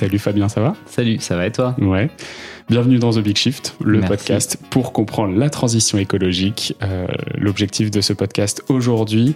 [0.00, 0.74] Salut Fabien, ça va?
[0.86, 1.76] Salut, ça va et toi?
[1.78, 2.08] Ouais.
[2.70, 6.74] Bienvenue dans The Big Shift, le podcast pour comprendre la transition écologique.
[6.82, 7.06] Euh,
[7.36, 9.34] l'objectif de ce podcast aujourd'hui,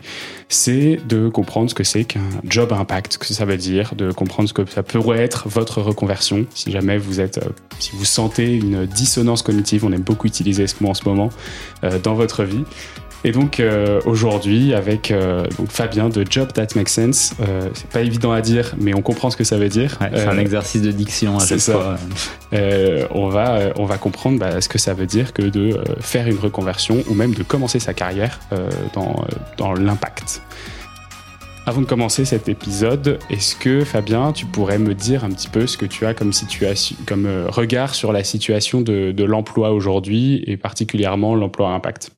[0.49, 4.11] c'est de comprendre ce que c'est qu'un job impact, ce que ça veut dire, de
[4.11, 6.47] comprendre ce que ça pourrait être votre reconversion.
[6.55, 10.67] Si jamais vous êtes, euh, si vous sentez une dissonance cognitive, on aime beaucoup utiliser
[10.67, 11.29] ce mot en ce moment
[11.83, 12.65] euh, dans votre vie,
[13.25, 18.03] et donc euh, aujourd'hui avec euh, Fabien de Job That Makes Sense, euh, c'est pas
[18.03, 19.99] évident à dire, mais on comprend ce que ça veut dire.
[20.15, 21.73] c'est un exercice de diction à chaque ça.
[21.73, 21.97] fois.
[23.11, 26.39] on va on va comprendre bah, ce que ça veut dire que de faire une
[26.39, 28.39] reconversion ou même de commencer sa carrière
[28.93, 29.25] dans
[29.57, 30.43] dans l'impact.
[31.67, 35.67] Avant de commencer cet épisode, est-ce que Fabien, tu pourrais me dire un petit peu
[35.67, 40.45] ce que tu as comme situation, comme regard sur la situation de, de l'emploi aujourd'hui
[40.47, 42.11] et particulièrement l'emploi à impact?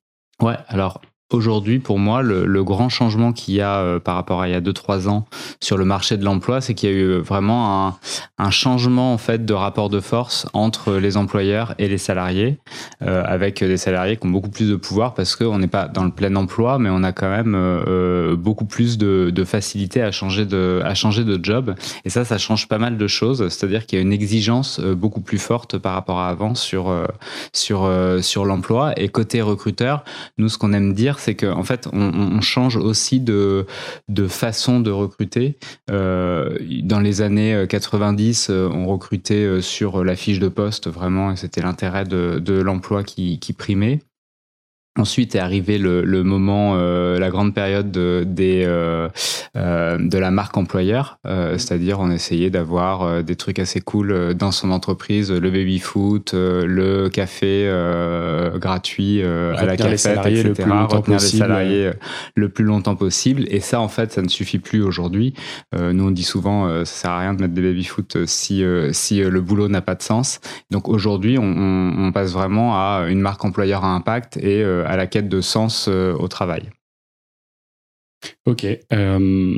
[0.43, 1.01] Ouais, alors
[1.33, 4.55] Aujourd'hui, pour moi, le, grand changement qu'il y a euh, par rapport à il y
[4.55, 5.27] a 2-3 ans
[5.61, 7.97] sur le marché de l'emploi, c'est qu'il y a eu vraiment
[8.39, 12.59] un, changement en fait de rapport de force entre les employeurs et les salariés,
[13.03, 16.05] euh, avec des salariés qui ont beaucoup plus de pouvoir parce qu'on n'est pas dans
[16.05, 20.13] le plein emploi, mais on a quand même euh, beaucoup plus de, de, facilité à
[20.13, 21.75] changer de, à changer de job.
[22.05, 23.49] Et ça, ça change pas mal de choses.
[23.49, 26.93] C'est-à-dire qu'il y a une exigence beaucoup plus forte par rapport à avant sur
[27.53, 27.91] sur
[28.21, 28.93] sur l'emploi.
[28.97, 30.05] Et côté recruteur,
[30.39, 33.67] nous, ce qu'on aime dire c'est qu'en en fait, on, change aussi de,
[34.09, 35.59] de façon de recruter.
[35.91, 41.33] Euh, dans les années 90, euh, on recrutait euh, sur la fiche de poste vraiment,
[41.33, 44.01] et c'était l'intérêt de, de l'emploi qui primait.
[44.99, 49.09] Ensuite est arrivé le, le moment, euh, la grande période de, des, euh,
[49.57, 54.71] euh, de la marque employeur, c'est-à-dire on essayait d'avoir des trucs assez cool dans son
[54.71, 57.71] entreprise, le baby foot, le café
[58.55, 60.45] gratuit à la cafette, etc.
[60.45, 61.91] Le plus retenir les salariés
[62.35, 63.45] le plus longtemps possible.
[63.49, 65.35] Et ça, en fait, ça ne suffit plus aujourd'hui.
[65.75, 69.21] nous, on dit souvent, ça sert à rien de mettre des baby foot si si
[69.21, 70.41] le boulot n'a pas de sens.
[70.71, 71.45] Donc aujourd'hui, on,
[71.99, 75.89] on, passe vraiment à une marque employeur à impact et à la quête de sens
[75.89, 76.71] euh, au travail.
[78.47, 78.67] Ok.
[78.93, 79.57] Euh,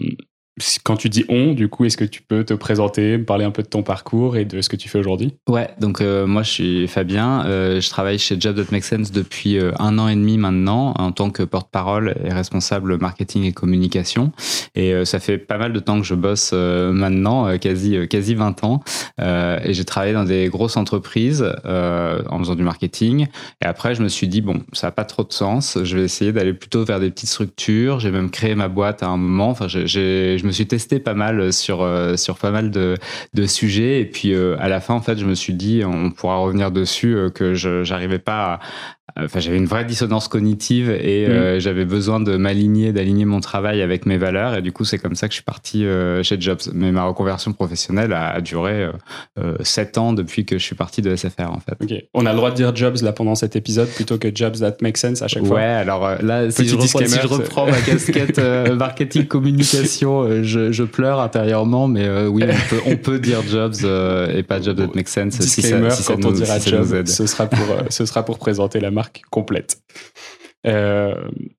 [0.82, 3.50] quand tu dis on, du coup, est-ce que tu peux te présenter, me parler un
[3.50, 5.34] peu de ton parcours et de ce que tu fais aujourd'hui?
[5.48, 9.58] Ouais, donc euh, moi je suis Fabien, euh, je travaille chez Job Make Sense depuis
[9.58, 14.32] euh, un an et demi maintenant en tant que porte-parole et responsable marketing et communication.
[14.74, 18.80] Et ça fait pas mal de temps que je bosse maintenant, quasi quasi 20 ans,
[19.19, 23.26] et j'ai travaillé dans des grosses entreprises en faisant du marketing.
[23.62, 26.04] Et après, je me suis dit bon, ça n'a pas trop de sens, je vais
[26.04, 27.98] essayer d'aller plutôt vers des petites structures.
[27.98, 29.50] J'ai même créé ma boîte à un moment.
[29.50, 32.97] Enfin, j'ai me suis testé pas mal sur euh, sur pas mal de,
[33.34, 34.00] de sujets.
[34.00, 36.72] Et puis euh, à la fin en fait je me suis dit on pourra revenir
[36.72, 38.60] dessus euh, que je j'arrivais pas à,
[39.16, 41.60] Enfin, j'avais une vraie dissonance cognitive et euh, mm.
[41.60, 44.54] j'avais besoin de m'aligner, d'aligner mon travail avec mes valeurs.
[44.54, 46.60] Et du coup, c'est comme ça que je suis parti euh, chez Jobs.
[46.74, 48.88] Mais ma reconversion professionnelle a, duré
[49.38, 52.04] euh, 7 euh, ans depuis que je suis parti de SFR, en fait.
[52.12, 54.76] On a le droit de dire Jobs là pendant cet épisode plutôt que Jobs that
[54.82, 55.56] make sense à chaque fois.
[55.56, 55.62] Ouais.
[55.62, 58.38] Alors là, si je, reprends, si je, reprends, ma casquette
[58.76, 61.88] marketing communication, je, je, pleure intérieurement.
[61.88, 63.75] Mais oui, on peut, on peut, dire Jobs
[64.34, 65.38] et pas Jobs that make sense.
[65.38, 68.90] Disclaimer, si ça, quand on dira Jobs, ce sera pour ce sera pour présenter la
[68.98, 69.81] marque complète.
[70.66, 71.14] Euh,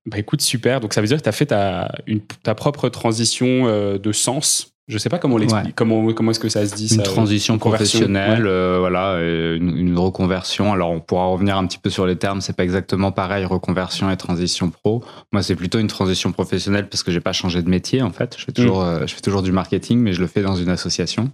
[0.06, 0.80] bah écoute, super.
[0.80, 4.12] Donc ça veut dire que tu as fait ta, une, ta propre transition euh, de
[4.12, 4.74] sens.
[4.88, 5.76] Je sais pas comment l'explique.
[5.76, 10.72] Comment, comment est-ce que ça se dit Une transition professionnelle, euh, voilà, une, reconversion.
[10.72, 12.40] Alors on pourra revenir un petit peu sur les termes.
[12.40, 15.04] C'est pas exactement pareil, reconversion et transition pro.
[15.32, 18.34] Moi, c'est plutôt une transition professionnelle parce que j'ai pas changé de métier en fait.
[18.36, 19.06] Je fais toujours, mm.
[19.06, 21.30] je fais toujours du marketing, mais je le fais dans une association.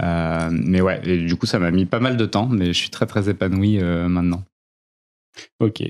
[0.00, 2.90] mais ouais, et du coup, ça m'a mis pas mal de temps, mais je suis
[2.90, 4.42] très très épanoui maintenant.
[5.60, 5.82] Ok.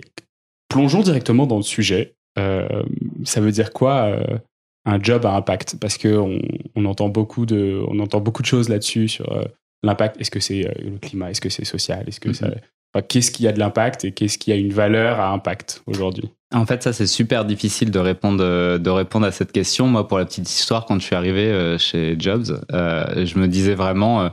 [0.69, 2.15] Plongeons directement dans le sujet.
[2.39, 2.83] Euh,
[3.25, 4.39] ça veut dire quoi euh,
[4.85, 5.77] un job à impact?
[5.81, 6.41] Parce qu'on
[6.75, 9.45] on entend, beaucoup de, on entend beaucoup de choses là-dessus sur euh,
[9.83, 10.21] l'impact.
[10.21, 11.31] Est-ce que c'est le climat?
[11.31, 12.05] Est-ce que c'est social?
[12.07, 12.49] Est-ce que ça...
[12.49, 13.03] Mm-hmm.
[13.09, 16.31] qu'est-ce qui a de l'impact et qu'est-ce qui a une valeur à impact aujourd'hui?
[16.55, 19.89] En fait, ça c'est super difficile de répondre de répondre à cette question.
[19.89, 24.31] Moi, pour la petite histoire, quand je suis arrivé chez Jobs, je me disais vraiment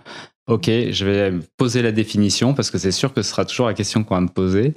[0.48, 3.74] Ok, je vais poser la définition parce que c'est sûr que ce sera toujours la
[3.74, 4.74] question qu'on va me poser.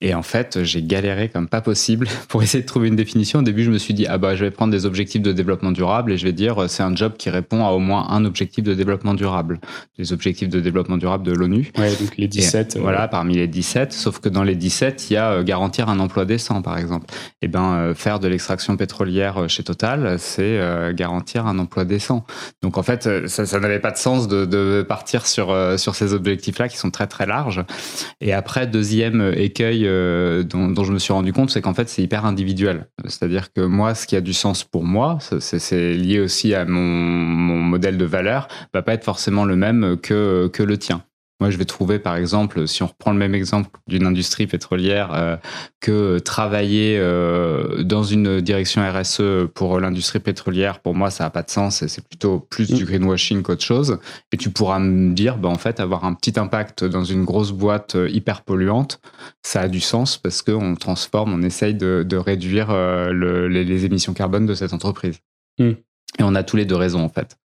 [0.00, 3.40] Et en fait, j'ai galéré comme pas possible pour essayer de trouver une définition.
[3.40, 5.72] Au début, je me suis dit, ah bah, je vais prendre des objectifs de développement
[5.72, 8.24] durable et je vais dire, euh, c'est un job qui répond à au moins un
[8.24, 9.58] objectif de développement durable.
[9.98, 11.72] Les objectifs de développement durable de l'ONU.
[11.76, 12.76] Ouais, donc les 17.
[12.76, 13.92] Euh, voilà, parmi les 17.
[13.92, 17.06] Sauf que dans les 17, il y a euh, garantir un emploi décent, par exemple.
[17.42, 20.60] Et eh ben, faire de l'extraction pétrolière chez Total, c'est
[20.94, 22.24] garantir un emploi décent.
[22.62, 26.14] Donc en fait, ça, ça n'avait pas de sens de, de partir sur, sur ces
[26.14, 27.64] objectifs-là qui sont très très larges.
[28.20, 29.87] Et après, deuxième écueil
[30.42, 32.88] dont, je me suis rendu compte, c'est qu'en fait, c'est hyper individuel.
[33.04, 36.80] C'est-à-dire que moi, ce qui a du sens pour moi, c'est lié aussi à mon,
[36.80, 41.02] mon modèle de valeur, va pas être forcément le même que, que le tien.
[41.40, 45.14] Moi, je vais trouver, par exemple, si on reprend le même exemple d'une industrie pétrolière,
[45.14, 45.36] euh,
[45.80, 51.44] que travailler euh, dans une direction RSE pour l'industrie pétrolière, pour moi, ça n'a pas
[51.44, 52.86] de sens et c'est plutôt plus du mm.
[52.86, 53.98] greenwashing qu'autre chose.
[54.32, 57.52] Et tu pourras me dire, bah, en fait, avoir un petit impact dans une grosse
[57.52, 59.00] boîte euh, hyper polluante,
[59.42, 62.72] ça a du sens parce qu'on transforme, on essaye de, réduire
[63.12, 65.20] les, émissions carbone de cette entreprise.
[65.60, 65.70] Mm.
[66.18, 67.36] Et on a tous les deux raisons, en fait.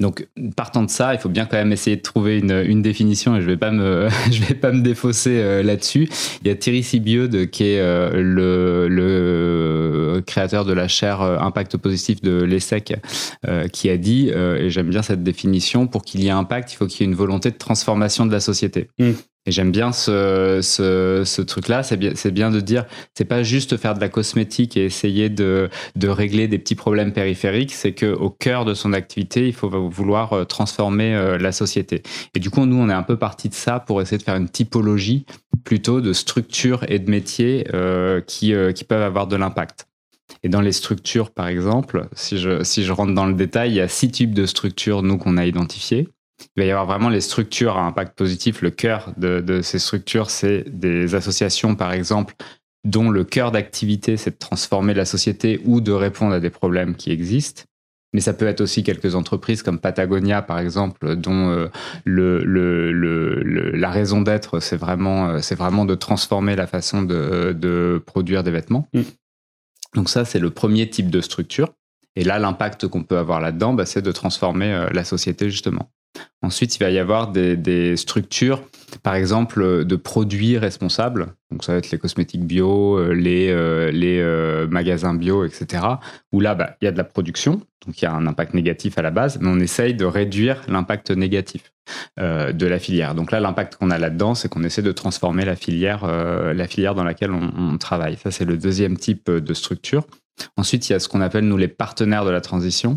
[0.00, 0.26] Donc,
[0.56, 3.46] partant de ça, il faut bien quand même essayer de trouver une, définition et je
[3.46, 6.08] vais pas me, je vais pas me défausser euh, là-dessus.
[6.42, 8.10] Il y a Thierry Sibieux qui est euh,
[8.90, 8.90] le,
[10.26, 12.96] créateur de la chaire euh, Impact positif de l'ESSEC
[13.72, 16.86] qui a dit, et j'aime bien cette définition, pour qu'il y ait impact, il faut
[16.86, 18.88] qu'il y ait une volonté de transformation de la société.
[18.98, 19.12] Mmh.
[19.46, 21.82] Et j'aime bien ce, ce, truc-là.
[21.82, 25.28] C'est bien, c'est bien de dire, c'est pas juste faire de la cosmétique et essayer
[25.28, 27.72] de, de régler des petits problèmes périphériques.
[27.72, 32.02] C'est que au cœur de son activité, il faut vouloir euh, transformer euh, la société.
[32.34, 34.36] Et du coup, nous, on est un peu parti de ça pour essayer de faire
[34.36, 35.26] une typologie
[35.64, 39.86] plutôt de structures et de métiers euh, qui, qui peuvent avoir de l'impact.
[40.42, 43.76] Et dans les structures, par exemple, si je, si je rentre dans le détail, il
[43.76, 46.08] y a six types de structures, nous, qu'on a identifiées.
[46.56, 48.62] Il va y avoir vraiment les structures à impact positif.
[48.62, 52.34] Le cœur de, ces structures, c'est des associations, par exemple,
[52.84, 56.96] dont le cœur d'activité, c'est de transformer la société ou de répondre à des problèmes
[56.96, 57.64] qui existent.
[58.12, 61.68] Mais ça peut être aussi quelques entreprises comme Patagonia, par exemple, dont euh,
[62.04, 68.44] le, la raison d'être, c'est vraiment, euh, c'est vraiment de transformer la façon de, produire
[68.44, 68.88] des vêtements.
[68.94, 69.00] Mm.
[69.94, 71.72] Donc ça, c'est le premier type de structure.
[72.14, 75.90] Et là, l'impact qu'on peut avoir là-dedans, bah, c'est de transformer euh, la société, justement.
[76.42, 78.62] Ensuite, il va y avoir des, structures,
[79.02, 81.28] par exemple, de produits responsables.
[81.50, 85.84] Donc, ça va être les cosmétiques bio, euh, les, euh, euh, magasins bio, etc.
[86.32, 88.54] Où là, bah, il y a de la production, donc il y a un impact
[88.54, 91.72] négatif à la base, mais on essaye de réduire l'impact négatif
[92.18, 93.14] de la filière.
[93.14, 96.94] Donc là, l'impact qu'on a là-dedans, c'est qu'on essaie de transformer la filière, la filière
[96.94, 98.16] dans laquelle on travaille.
[98.16, 100.06] Ça, c'est le deuxième type de structure.
[100.56, 102.96] Ensuite, il y a ce qu'on appelle, nous, les partenaires de la transition.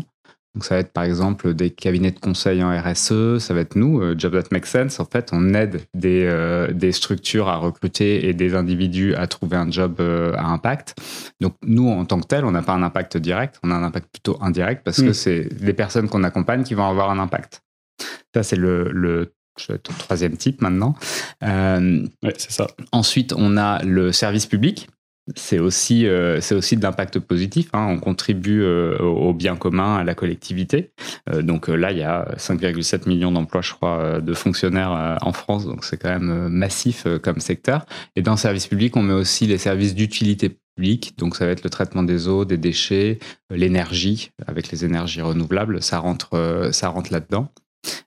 [0.54, 3.76] Donc ça va être par exemple des cabinets de conseil en RSE, ça va être
[3.76, 4.98] nous, euh, Job That Makes Sense.
[4.98, 9.56] En fait, on aide des, euh, des structures à recruter et des individus à trouver
[9.56, 10.96] un job euh, à impact.
[11.40, 13.82] Donc nous, en tant que tel, on n'a pas un impact direct, on a un
[13.82, 15.14] impact plutôt indirect parce que mm.
[15.14, 17.62] c'est les personnes qu'on accompagne qui vont avoir un impact.
[18.34, 19.32] Ça, c'est le, le
[19.98, 20.94] troisième type maintenant.
[21.42, 22.68] ouais, c'est ça.
[22.92, 24.88] Ensuite, on a le service public
[25.36, 27.68] c'est aussi, euh, aussi de l'impact positif.
[27.72, 27.86] Hein.
[27.90, 30.90] On contribue euh, au bien commun, à la collectivité.
[31.30, 35.66] Euh, donc là, il y a 5,7 millions d'emplois, je crois, de fonctionnaires en France.
[35.66, 37.86] Donc c'est quand même massif comme secteur.
[38.16, 41.14] Et dans le service public, on met aussi les services d'utilité publique.
[41.18, 43.18] Donc ça va être le traitement des eaux, des déchets,
[43.50, 45.82] l'énergie avec les énergies renouvelables.
[45.82, 47.50] Ça rentre, ça rentre là-dedans.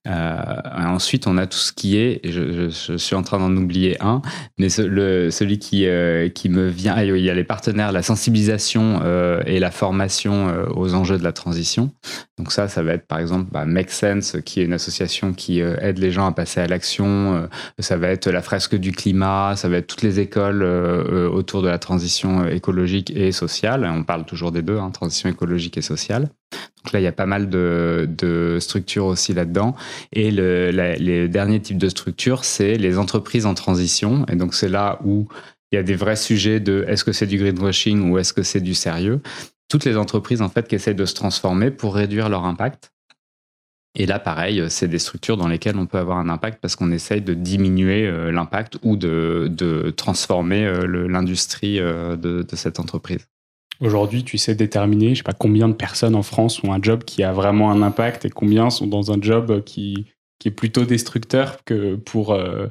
[0.07, 4.21] Euh, ensuite, on a tout ce qui est, je, suis en train d'en oublier un,
[4.57, 9.01] mais celui qui, euh, qui me vient, ah, il y a les partenaires, la sensibilisation
[9.03, 11.91] euh, et la formation aux enjeux de la transition.
[12.37, 15.59] Donc ça, ça va être par exemple bah, Make Sense, qui est une association qui
[15.59, 17.47] aide les gens à passer à l'action.
[17.79, 21.67] ça va être la fresque du climat, ça va être toutes les écoles autour de
[21.67, 23.85] la transition écologique et sociale.
[23.85, 26.29] On parle toujours des deux, hein, transition écologique et sociale.
[26.51, 29.75] Donc là, il y a pas mal de, structures aussi là-dedans.
[30.13, 34.25] Et le, les derniers types de structures, c'est les entreprises en transition.
[34.27, 35.27] Et donc c'est là où
[35.71, 38.43] il y a des vrais sujets de est-ce que c'est du greenwashing ou est-ce que
[38.43, 39.21] c'est du sérieux.
[39.69, 42.91] Toutes les entreprises en fait qui essaient de se transformer pour réduire leur impact.
[43.95, 46.91] Et là, pareil, c'est des structures dans lesquelles on peut avoir un impact parce qu'on
[46.91, 53.27] essaye de diminuer euh, l'impact ou de, transformer euh, l'industrie euh, de cette entreprise.
[53.81, 57.03] Aujourd'hui, tu sais déterminer, je sais pas combien de personnes en France ont un job
[57.03, 60.05] qui a vraiment un impact et combien sont dans un job qui,
[60.37, 62.67] qui est plutôt destructeur que pour euh,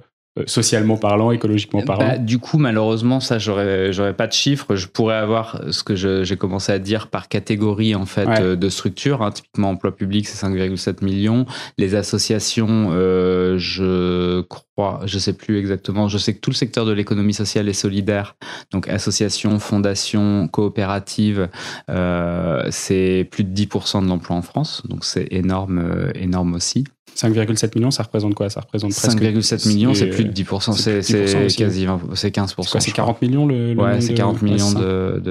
[0.47, 4.77] socialement parlant, écologiquement parlant bah, Du coup, malheureusement, ça, j'aurais, j'aurais pas de chiffres.
[4.77, 8.69] Je pourrais avoir ce que j'ai commencé à dire par catégorie en fait euh, de
[8.69, 9.23] structure.
[9.23, 9.33] Hein.
[9.33, 11.47] Typiquement, emploi public, c'est 5,7 millions.
[11.79, 16.09] Les associations, euh, je crois, je sais plus exactement.
[16.09, 18.37] Je sais que tout le secteur de l'économie sociale et solidaire,
[18.71, 21.49] donc associations, fondations, coopératives,
[21.91, 24.83] euh, c'est plus de 10% de l'emploi en France.
[24.89, 26.85] Donc c'est énorme, énorme aussi.
[27.17, 28.51] 5,7 millions, ça représente quoi?
[28.51, 32.81] Ça représente 5,7 millions, c'est plus de 10%, c'est quasi c'est 15%.
[32.81, 34.73] C'est 40 millions le, Ouais, c'est 40 millions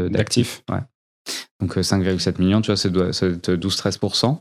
[0.10, 0.64] d'actifs.
[0.70, 0.80] Ouais.
[1.60, 4.38] Donc 5,7 euh, millions, tu vois, c'est 12-13%.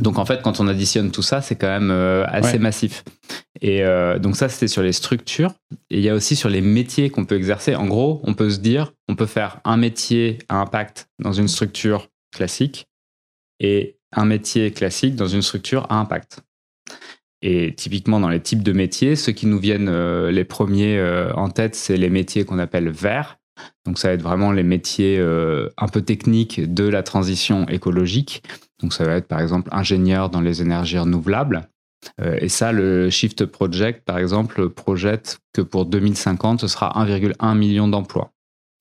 [0.00, 1.90] Donc en fait, quand on additionne tout ça, c'est quand même
[2.26, 3.04] assez massif.
[3.60, 3.82] Et
[4.20, 5.54] donc ça, c'était sur les structures.
[5.90, 7.74] Et il y a aussi sur les métiers qu'on peut exercer.
[7.74, 11.48] En gros, on peut se dire, on peut faire un métier à impact dans une
[11.48, 12.86] structure classique
[13.60, 16.42] et un métier classique dans une structure à impact.
[17.42, 21.32] Et typiquement dans les types de métiers, ceux qui nous viennent euh, les premiers euh,
[21.34, 23.38] en tête, c'est les métiers qu'on appelle verts.
[23.84, 28.42] Donc ça va être vraiment les métiers euh, un peu techniques de la transition écologique.
[28.82, 31.68] Donc ça va être par exemple ingénieur dans les énergies renouvelables.
[32.20, 37.88] et ça, le Shift Project, par exemple, projette que pour 2050, ce sera 1,1 million
[37.88, 38.32] d'emplois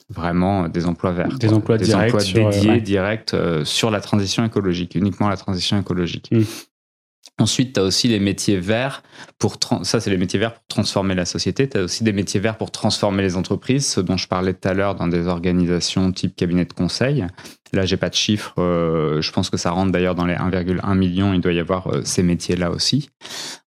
[0.09, 1.39] vraiment des emplois verts.
[1.39, 6.29] Des emplois des directs emplois dédiés, directs sur la transition écologique, uniquement la transition écologique.
[6.31, 6.43] Mmh.
[7.37, 9.03] Ensuite, tu as aussi les métiers verts
[9.39, 11.67] pour ça les métiers verts pour transformer la société.
[11.67, 14.67] Tu as aussi des métiers verts pour transformer les entreprises, ce dont je parlais tout
[14.67, 17.25] à l'heure dans des organisations type cabinet de conseil.
[17.73, 18.53] Là, j'ai pas de chiffres.
[18.57, 21.33] Euh, je pense que ça rentre d'ailleurs dans les 1,1 million.
[21.33, 23.09] Il doit y avoir euh, ces métiers-là aussi.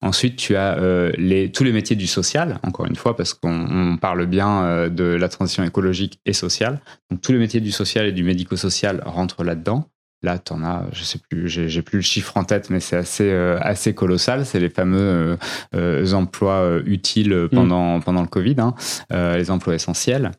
[0.01, 1.13] Ensuite, tu as euh,
[1.53, 5.63] tous les métiers du social, encore une fois, parce qu'on parle bien de la transition
[5.63, 6.81] écologique et sociale.
[7.11, 9.89] Donc, tous les métiers du social et du médico-social rentrent là-dedans.
[10.23, 12.97] Là, tu en as, je sais plus, j'ai plus le chiffre en tête, mais c'est
[12.97, 14.45] assez, euh, assez colossal.
[14.45, 15.37] C'est les fameux euh,
[15.77, 17.49] euh, emplois utiles mm.
[17.51, 18.75] pendant, pendant le Covid, hein,
[19.11, 20.33] les emplois essentiels.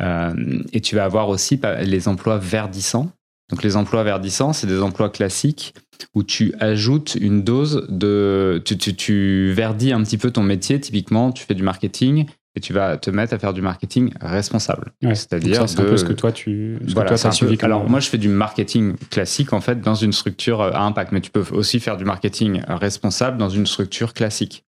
[0.00, 3.10] et tu vas avoir aussi les emplois verdissants.
[3.50, 5.74] Donc, les emplois verdissants, c'est des emplois classiques
[6.14, 8.60] où tu ajoutes une dose de.
[8.64, 10.80] Tu, tu, tu verdis un petit peu ton métier.
[10.80, 14.92] Typiquement, tu fais du marketing et tu vas te mettre à faire du marketing responsable.
[15.02, 17.58] C'est-à-dire c'est un peu ce que toi tu voilà, as suivi.
[17.62, 21.12] Alors moi je fais du marketing classique en fait dans une structure euh, à impact,
[21.12, 24.64] mais tu peux aussi faire du marketing responsable dans une structure classique.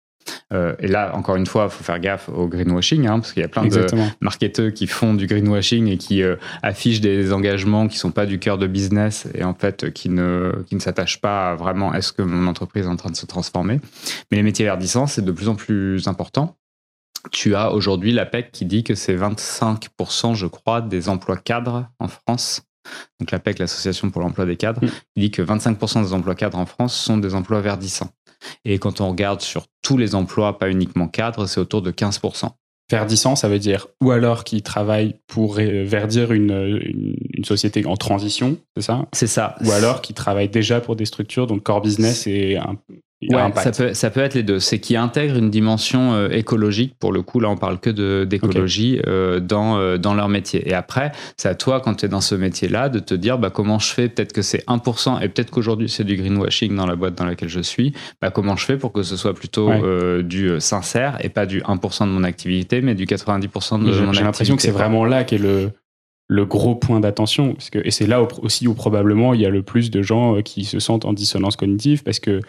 [0.52, 3.40] Euh, et là, encore une fois, il faut faire gaffe au greenwashing, hein, parce qu'il
[3.40, 3.86] y a plein de
[4.20, 8.38] marketeurs qui font du greenwashing et qui euh, affichent des engagements qui sont pas du
[8.38, 12.12] cœur de business et en fait qui ne, qui ne s'attachent pas à vraiment est-ce
[12.12, 13.80] que mon entreprise est en train de se transformer.
[14.30, 16.56] Mais les métiers verdissants, c'est de plus en plus important
[17.30, 22.08] tu as aujourd'hui l'APEC qui dit que c'est 25%, je crois, des emplois cadres en
[22.08, 22.62] France.
[23.20, 24.90] Donc l'APEC, l'Association pour l'emploi des cadres, mm.
[25.16, 28.10] dit que 25% des emplois cadres en France sont des emplois verdissants.
[28.64, 32.50] Et quand on regarde sur tous les emplois, pas uniquement cadres, c'est autour de 15%.
[32.90, 38.56] Verdissant, ça veut dire ou alors qui travaillent pour verdir une, une, société en transition,
[38.74, 39.06] c'est ça?
[39.12, 39.56] C'est ça.
[39.62, 42.78] Ou alors qui travaillent déjà pour des structures dont le core business est un,
[43.20, 44.60] Ouais, ça peut, ça peut être les deux.
[44.60, 46.94] C'est qui intègre une dimension euh, écologique.
[47.00, 50.68] Pour le coup, là, on parle que d'écologie euh, dans, euh, dans leur métier.
[50.68, 53.50] Et après, c'est à toi, quand tu es dans ce métier-là, de te dire bah,
[53.50, 54.08] comment je fais?
[54.08, 57.48] Peut-être que c'est 1%, et peut-être qu'aujourd'hui, c'est du greenwashing dans la boîte dans laquelle
[57.48, 57.92] je suis.
[58.20, 59.68] Bah, comment je fais pour que ce soit plutôt
[60.22, 64.12] du sincère et pas du 1% de mon activité, mais du 90% de mon activité.
[64.12, 65.72] J'ai l'impression que c'est vraiment là qu'est le,
[66.28, 67.56] le gros point d'attention.
[67.74, 70.78] Et c'est là aussi où probablement il y a le plus de gens qui se
[70.78, 72.40] sentent en dissonance cognitive parce que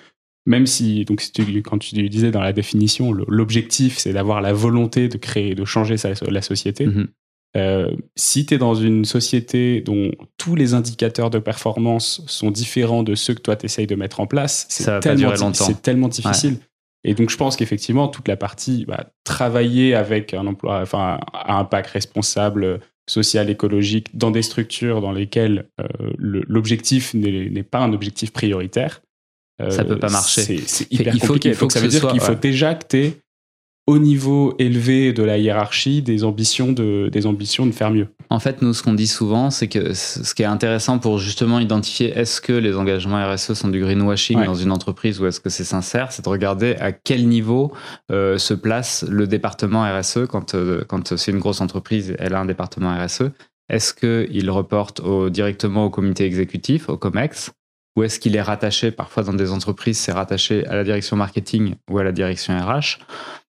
[0.46, 1.24] même si, donc,
[1.64, 5.96] quand tu disais dans la définition, l'objectif, c'est d'avoir la volonté de créer, de changer
[6.30, 6.88] la société.
[6.88, 7.08] Mm-hmm.
[7.58, 13.02] Euh, si tu es dans une société dont tous les indicateurs de performance sont différents
[13.02, 15.34] de ceux que toi tu essayes de mettre en place, c'est tellement,
[15.82, 16.58] tellement difficile.
[17.04, 21.58] Et donc je pense qu'effectivement, toute la partie bah, travailler avec un emploi, enfin, un
[21.58, 28.32] impact responsable, social, écologique, dans des structures dans lesquelles euh, l'objectif n'est pas un objectif
[28.32, 29.02] prioritaire,
[29.70, 30.62] ça peut pas marcher.
[30.66, 31.50] C'est hyper il faut, compliqué.
[31.50, 33.18] Il faut, ça veut dire qu'il faut déjà que tu aies
[33.90, 38.08] au niveau élevé de la hiérarchie des ambitions de, des ambitions de faire mieux.
[38.30, 41.60] En fait, nous, ce qu'on dit souvent, c'est que ce qui est intéressant pour justement
[41.60, 45.50] identifier est-ce que les engagements RSE sont du greenwashing dans une entreprise ou est-ce que
[45.50, 47.74] c'est sincère, c'est de regarder à quel niveau
[48.12, 52.40] euh, se place le département RSE quand, euh, quand c'est une grosse entreprise, elle a
[52.40, 53.32] un département RSE.
[53.70, 57.52] Est-ce qu'il reporte au, directement au comité exécutif, au COMEX?
[58.00, 61.76] Ou est-ce qu'il est rattaché, parfois dans des entreprises, c'est rattaché à la direction marketing
[61.92, 63.00] ou à la direction RH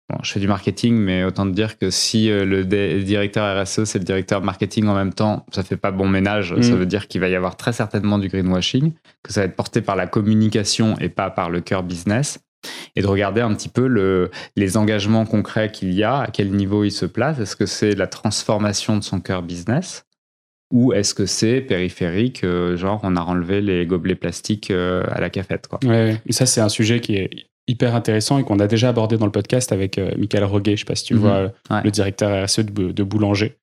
[0.09, 3.85] Bon, je fais du marketing, mais autant te dire que si euh, le, directeur RSE,
[3.85, 6.53] c'est le directeur marketing en même temps, ça fait pas bon ménage.
[6.59, 6.75] Ça mm.
[6.75, 8.91] veut dire qu'il va y avoir très certainement du greenwashing,
[9.23, 12.39] que ça va être porté par la communication et pas par le cœur business.
[12.97, 16.51] Et de regarder un petit peu le, les engagements concrets qu'il y a, à quel
[16.51, 17.39] niveau il se place.
[17.39, 20.05] Est-ce que c'est la transformation de son cœur business?
[20.73, 25.21] Ou est-ce que c'est périphérique, euh, genre on a enlevé les gobelets plastiques euh, à
[25.21, 25.79] la cafette quoi.
[25.85, 27.29] Ouais, et ça c'est un sujet qui est
[27.67, 30.81] hyper intéressant et qu'on a déjà abordé dans le podcast avec euh, Michael Roguet, je
[30.81, 31.19] sais pas si tu mhm.
[31.19, 31.51] vois,
[31.83, 33.55] le directeur RSE de, Boulanger.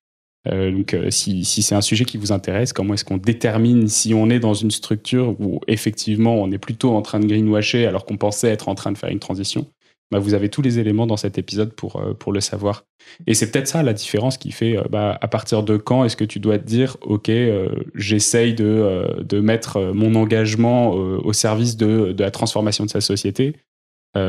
[0.49, 4.29] donc si, si c'est un sujet qui vous intéresse, comment est-ce qu'on détermine si on
[4.29, 8.17] est dans une structure où effectivement on est plutôt en train de greenwasher alors qu'on
[8.17, 9.67] pensait être en train de faire une transition?
[10.11, 12.83] Bah, vous avez tous les éléments dans cet épisode pour, euh, pour le savoir.
[13.27, 16.17] Et c'est peut-être ça la différence qui fait euh, bah, à partir de quand est-ce
[16.17, 21.77] que tu dois te dire, OK, euh, j'essaye de, de mettre mon engagement au service
[21.77, 23.55] de, de, la transformation de sa société.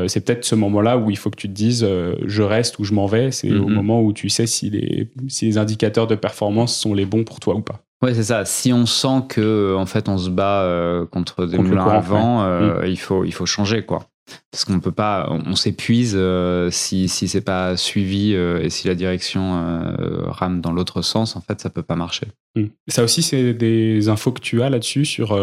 [0.07, 1.85] c'est peut-être ce moment-là où il faut que tu te dises,
[2.25, 3.31] je reste ou je m'en vais.
[3.31, 3.73] C'est au mm-hmm.
[3.73, 7.39] moment où tu sais si les, si les indicateurs de performance sont les bons pour
[7.39, 7.83] toi ou pas.
[8.03, 8.45] Oui, c'est ça.
[8.45, 12.85] Si on sent que en fait on se bat contre des moulins à vent, mm.
[12.85, 14.07] il faut il faut changer quoi
[14.51, 18.87] parce qu'on peut pas, on, s'épuise euh, si si c'est pas suivi euh, et si
[18.87, 22.27] la direction euh, rame dans l'autre sens, en fait, ça peut pas marcher.
[22.55, 22.67] Hmm.
[22.87, 25.37] Ça aussi, c'est des infos que tu as là-dessus sur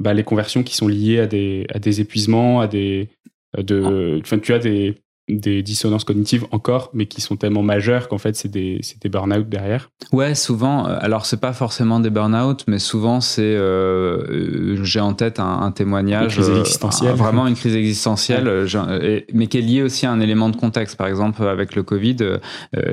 [0.00, 3.08] bah, les conversions qui sont liées à des à des épuisements, à des
[3.56, 8.18] de, enfin, tu as des des dissonances cognitives encore, mais qui sont tellement majeures qu'en
[8.18, 10.86] fait, c'est des, des burn-out derrière Ouais, souvent.
[10.86, 13.42] Euh, alors, c'est pas forcément des burn-out, mais souvent, c'est.
[13.42, 16.36] Euh, j'ai en tête un, témoignage.
[16.36, 17.14] Une crise euh, existentielle.
[17.14, 18.66] vraiment une crise existentielle,
[19.32, 20.96] mais qui est liée aussi à un élément de contexte.
[20.96, 22.16] Par exemple, avec le Covid,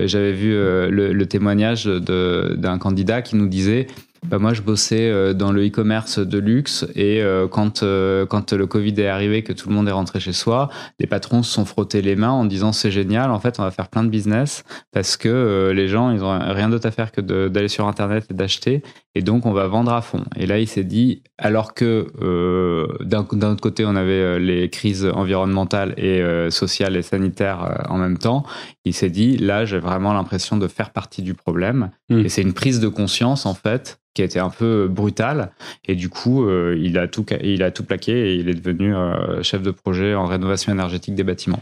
[0.04, 3.88] j'avais vu le, le, témoignage d'un candidat qui nous disait
[4.29, 8.53] bah moi, je bossais euh, dans le e-commerce de luxe et euh, quand, euh, quand
[8.53, 11.51] le Covid est arrivé, que tout le monde est rentré chez soi, les patrons se
[11.51, 14.10] sont frottés les mains en disant c'est génial, en fait, on va faire plein de
[14.10, 18.25] business parce que les gens, ils ont rien d'autre à faire que d'aller sur Internet
[18.32, 18.82] et d'acheter
[19.13, 20.24] et donc on va vendre à fond.
[20.36, 22.08] Et là, il s'est dit, alors que
[23.03, 28.44] d'un autre côté, on avait les crises environnementales et sociales et sanitaires en même temps,
[28.86, 31.89] il s'est dit, là, j'ai vraiment l'impression de faire partie du problème.
[32.10, 32.20] Mmh.
[32.20, 35.51] Et c'est une prise de conscience, en fait, qui a été un peu brutal.
[35.86, 38.96] Et du coup, euh, il, a tout, il a tout plaqué et il est devenu
[38.96, 41.62] euh, chef de projet en rénovation énergétique des bâtiments.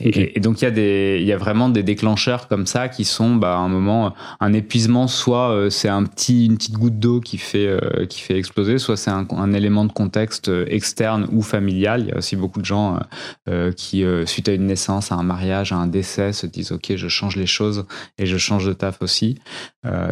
[0.00, 3.04] Et, donc il y a des, il y a vraiment des déclencheurs comme ça qui
[3.04, 5.08] sont, bah, à un moment, un épuisement.
[5.08, 8.78] Soit euh, c'est un petit, une petite goutte d'eau qui fait, euh, qui fait exploser,
[8.78, 12.02] soit c'est un, un, élément de contexte euh, externe ou familial.
[12.02, 13.00] Il y a aussi beaucoup de gens
[13.76, 17.08] qui, suite à une naissance, à un mariage, à un décès, se disent ok, je
[17.08, 17.86] change les choses
[18.18, 19.38] et je change de taf aussi.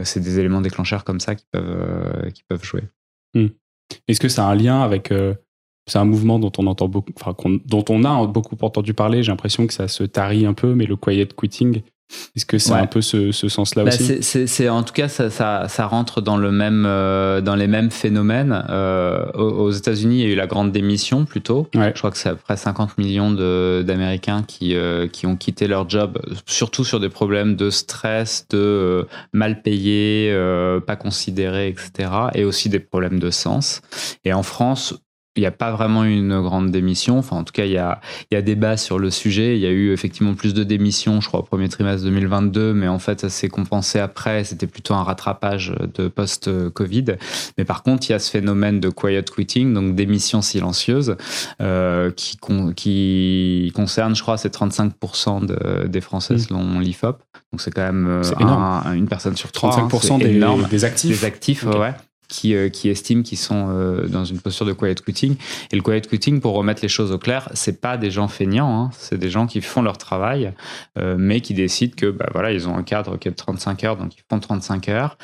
[0.05, 2.83] c'est des éléments déclencheurs comme ça qui peuvent, qui peuvent jouer.
[3.35, 3.49] Hmm.
[4.09, 5.13] Est-ce que ça a un lien avec
[5.87, 9.23] c'est un mouvement dont on entend beaucoup, enfin, dont on a beaucoup entendu parler.
[9.23, 11.83] J'ai l'impression que ça se tarit un peu, mais le quiet quitting,
[12.37, 14.23] est-ce que c'est un peu ce, sens-là bah, aussi?
[14.23, 18.65] c'est, En tout cas, ça, ça, rentre dans, le même, euh, dans les mêmes phénomènes.
[18.69, 21.69] Euh, aux, États-Unis, il y a eu la grande démission plutôt.
[21.75, 25.67] Je crois que c'est à peu près 50 millions d'Américains qui, euh, qui ont quitté
[25.67, 30.33] leur job, surtout sur des problèmes de stress, de mal payé,
[30.87, 32.11] pas considéré, etc.
[32.35, 33.81] Et aussi des problèmes de sens.
[34.25, 34.95] Et en France,
[35.37, 37.19] il n'y a pas vraiment une grande démission.
[37.19, 39.57] Enfin, en tout cas, il y a, il y a débat sur le sujet.
[39.57, 42.89] Il y a eu effectivement plus de démissions, je crois, au premier trimestre 2022, mais
[42.89, 44.45] en fait, ça s'est compensé après.
[44.45, 47.05] C'était plutôt un rattrapage de post-Covid.
[47.59, 51.17] Mais par contre, il y a ce phénomène de quiet quitting, donc démission silencieuse,
[51.61, 52.39] euh, qui,
[52.75, 56.39] qui concerne, je crois, c'est 35% de, des Français mmh.
[56.39, 57.19] selon l'IFOP.
[57.53, 59.71] Donc c'est quand même euh, une personne sur trois.
[59.71, 61.21] 35% hein, des, des, actifs.
[61.21, 61.95] Des actifs, ouais
[62.29, 65.37] qui, euh, qui estiment qu'ils sont euh, dans une posture de quiet quitting.
[65.71, 68.85] Et le quiet quitting, pour remettre les choses au clair, c'est pas des gens feignants,
[68.85, 68.91] hein.
[68.93, 70.53] c'est des gens qui font leur travail,
[70.99, 73.85] euh, mais qui décident que bah, voilà, ils ont un cadre qui est de 35
[73.85, 75.19] heures, donc ils font 35 heures,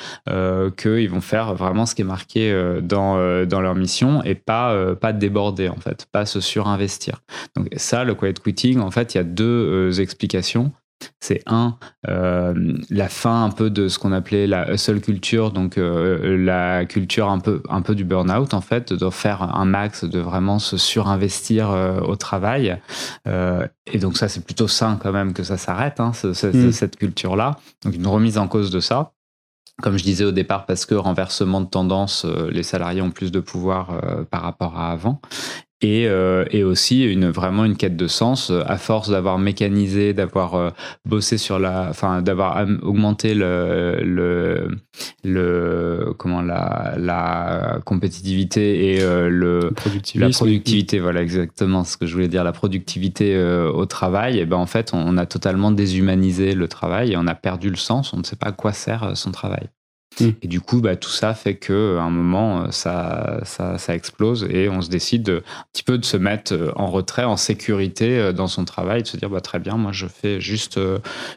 [0.77, 5.13] qu'ils vont faire vraiment ce qui est marqué dans, dans leur mission et pas, pas
[5.13, 7.23] déborder, en fait, pas se surinvestir.
[7.57, 10.73] Donc ça, le quiet quitting, en fait, il y a deux explications
[11.21, 11.77] c'est un,
[12.09, 16.85] euh, la fin un peu de ce qu'on appelait la hustle culture, donc euh, la
[16.85, 20.59] culture un peu, un peu du burn-out en fait, de faire un max, de vraiment
[20.59, 22.79] se surinvestir euh, au travail.
[23.27, 26.73] et donc ça, c'est plutôt sain quand même que ça s'arrête, hein, mm.
[26.73, 27.59] cette culture-là.
[27.85, 29.13] Donc une remise en cause de ça
[29.81, 33.41] comme je disais au départ, parce que renversement de tendance, les salariés ont plus de
[33.41, 35.21] pouvoir par rapport à avant
[35.83, 40.55] et, euh, et aussi une vraiment une quête de sens à force d'avoir mécanisé d'avoir
[40.55, 40.71] euh,
[41.05, 44.69] bossé sur la enfin d'avoir augmenté le, le,
[45.25, 49.73] le comment la, la compétitivité et euh, le
[50.15, 54.39] la productivité voilà exactement ce que je voulais dire la productivité euh, au travail.
[54.39, 57.71] Et ben en fait on, on a totalement déshumanisé le travail et on a perdu
[57.71, 58.13] le sens.
[58.13, 59.69] On ne sait pas à quoi sert son travail
[60.21, 60.29] Mm.
[60.43, 63.95] Et du coup, bah, tout ça fait que à un moment, euh, ça, ça, ça,
[63.95, 67.37] explose et on se décide un petit peu de se mettre euh, en retrait, en
[67.37, 70.79] sécurité euh, dans son travail, de se dire bah, très bien, moi je fais juste,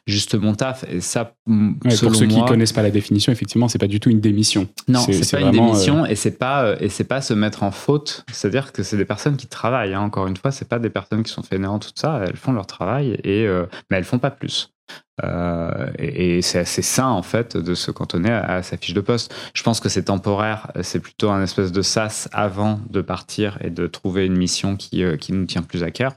[0.08, 0.86] juste mon taf.
[0.92, 4.10] Et ça, pour ceux qui qui connaissent pas la définition, effectivement, c'est pas du tout
[4.10, 4.68] une démission.
[4.88, 8.26] Non, c'est pas une démission et c'est pas et c'est pas se mettre en faute.
[8.32, 9.94] C'est-à-dire que c'est des personnes qui travaillent.
[9.94, 10.02] Hein.
[10.02, 12.22] Encore une fois, c'est pas des personnes qui sont fainéantes tout ça.
[12.26, 13.48] Elles font leur travail et
[13.90, 14.75] mais elles font pas plus.
[15.24, 19.34] Euh, et, c'est assez sain en fait de se cantonner à, sa fiche de poste.
[19.54, 23.70] Je pense que c'est temporaire, c'est plutôt un espèce de sas avant de partir et
[23.70, 26.14] de trouver une mission qui, euh, qui nous tient plus à cœur.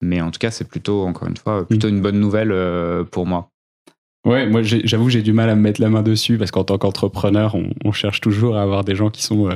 [0.00, 2.52] Mais en tout cas, c'est plutôt, encore une fois, plutôt une bonne nouvelle
[3.12, 3.51] pour moi.
[4.24, 6.78] Ouais, moi j'avoue j'ai du mal à me mettre la main dessus parce qu'en tant
[6.78, 9.48] qu'entrepreneur, on, cherche toujours à avoir des gens qui sont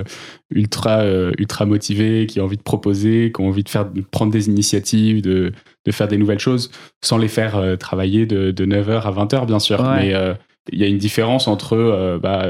[0.50, 1.06] ultra
[1.38, 4.48] ultra motivés, qui ont envie de proposer, qui ont envie de faire de prendre des
[4.48, 5.52] initiatives, de,
[5.84, 9.60] de faire des nouvelles choses, sans les faire travailler de, de 9h à 20h bien
[9.60, 9.82] sûr.
[9.84, 10.12] Mais
[10.72, 12.48] il y a une différence entre bah,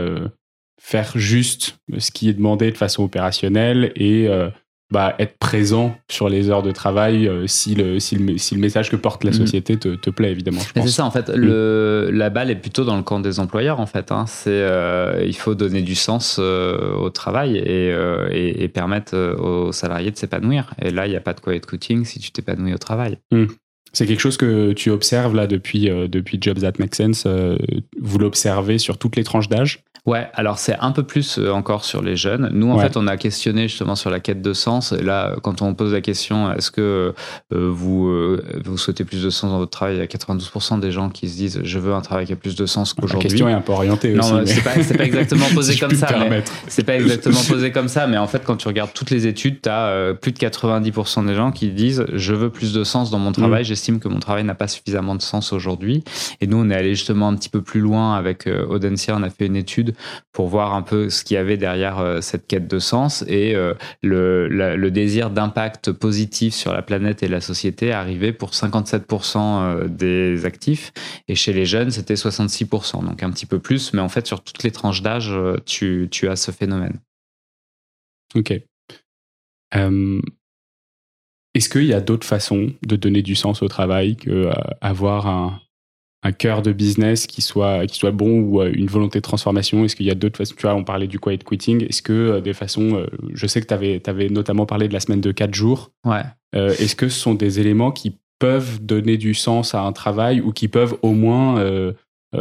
[0.87, 4.51] faire juste ce qui est demandé de façon opérationnelle et euh,
[4.93, 8.61] bah, être présent sur les heures de travail euh, si, le, si, le, si, le,
[8.61, 9.35] message que porte la mm.
[9.35, 10.61] société te, te plaît, évidemment.
[10.61, 11.29] C'est ça, en fait.
[11.29, 14.13] Le, la balle est plutôt dans le camp des employeurs, en fait.
[14.13, 14.27] Hein.
[14.29, 17.93] C'est, euh, il faut donner du sens au travail et,
[18.31, 20.73] et, permettre aux salariés de s'épanouir.
[20.81, 23.19] Et là, il n'y a pas de quiet quitting si tu t'épanouis au travail.
[23.33, 23.47] Mm.
[23.93, 27.27] C'est quelque chose que tu observes là depuis, depuis Jobs That Make Sense.
[28.01, 29.83] vous l'observez sur toutes les tranches d'âge?
[30.07, 32.49] Ouais, alors c'est un peu plus euh, encore sur les jeunes.
[32.53, 34.93] Nous, en fait, on a questionné justement sur la quête de sens.
[34.93, 37.13] Et là, quand on pose la question, est-ce que
[37.53, 40.79] euh, vous, euh, vous souhaitez plus de sens dans votre travail Il y a 92%
[40.79, 43.29] des gens qui se disent je veux un travail qui a plus de sens qu'aujourd'hui.
[43.29, 44.33] La question est un peu orientée non, aussi.
[44.33, 46.09] Non, c'est pas, pas, exactement posé comme ça.
[46.69, 49.61] C'est pas exactement posé comme ça, mais en fait, quand tu regardes toutes les études,
[49.61, 53.19] tu as plus de 90% des gens qui disent je veux plus de sens dans
[53.19, 53.63] mon travail.
[53.63, 53.67] Mm.
[53.67, 56.05] J'estime que mon travail n'a pas suffisamment de sens aujourd'hui.
[56.41, 59.17] Et nous, on est allé justement un petit peu plus loin avec Audencia.
[59.17, 59.96] On a fait une étude
[60.33, 63.55] pour voir un peu ce qu'il y avait derrière euh, cette quête de sens et
[63.55, 69.89] euh, le, désir d'impact positif sur la planète et la société arrivait pour 57% euh,
[69.89, 70.93] des actifs
[71.29, 74.43] et chez les jeunes c'était 66%, donc un petit peu plus, mais en fait sur
[74.43, 75.33] toutes les tranches d'âge
[75.65, 76.99] tu, as ce phénomène.
[78.35, 78.53] Ok.
[81.55, 85.61] Est-ce qu'il y a d'autres façons de donner du sens au travail que avoir un,
[86.23, 89.85] un cœur de business qui soit, qui soit bon ou euh, une volonté de transformation?
[89.85, 90.55] Est-ce qu'il y a d'autres façons?
[90.57, 91.85] Tu vois, on parlait du quiet quitting.
[91.85, 94.93] Est-ce que euh, des façons, euh, je sais que tu avais, avais, notamment parlé de
[94.93, 95.91] la semaine de 4 jours.
[96.05, 96.23] Ouais.
[96.53, 100.53] Est-ce que ce sont des éléments qui peuvent donner du sens à un travail ou
[100.53, 101.93] qui peuvent au moins euh,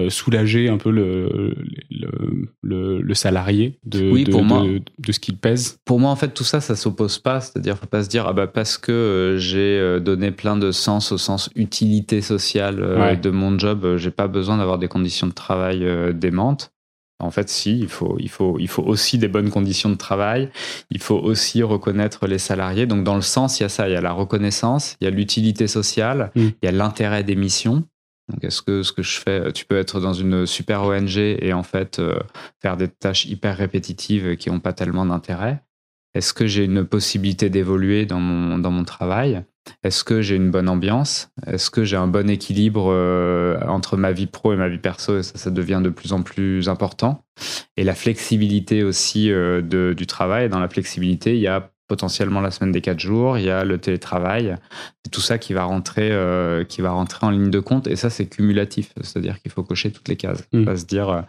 [0.09, 1.55] soulager un peu le,
[2.61, 6.59] le, le, salarié de, de, de, ce qu'il pèse Pour moi, en fait, tout ça,
[6.59, 7.39] ça s'oppose pas.
[7.39, 10.71] C'est-à-dire, faut pas se dire, ah bah, parce que euh, j'ai euh, donné plein de
[10.71, 15.33] sens au sens utilité sociale de mon job, j'ai pas besoin d'avoir des conditions de
[15.33, 16.71] travail démentes.
[17.19, 20.49] En fait, si, il faut, il, faut, il faut aussi des bonnes conditions de travail,
[20.91, 22.87] il faut aussi reconnaître les salariés.
[22.87, 25.07] Donc, dans le sens, il y a ça, il y a la reconnaissance, il y
[25.07, 26.41] a l'utilité sociale, mm.
[26.41, 27.83] il y a l'intérêt des missions.
[28.29, 31.53] Donc, est-ce que ce que je fais, tu peux être dans une super ONG et
[31.53, 32.19] en fait euh,
[32.61, 35.63] faire des tâches hyper répétitives qui n'ont pas tellement d'intérêt?
[36.15, 39.43] Est-ce que j'ai une possibilité d'évoluer dans mon, dans mon travail?
[39.83, 41.29] Est-ce que j'ai une bonne ambiance?
[41.45, 45.19] Est-ce que j'ai un bon équilibre euh, entre ma vie pro et ma vie perso?
[45.19, 47.25] Et ça, ça devient de plus en plus important.
[47.75, 50.49] Et la flexibilité aussi euh, du travail.
[50.49, 53.63] Dans la flexibilité, il y a potentiellement la semaine des quatre jours, il y a
[53.63, 54.55] le télétravail,
[55.03, 57.95] c'est tout ça qui va rentrer, euh, qui va rentrer en ligne de compte, et
[57.95, 60.65] ça c'est cumulatif, c'est-à-dire qu'il faut cocher toutes les cases, mmh.
[60.65, 61.21] pas se dire euh,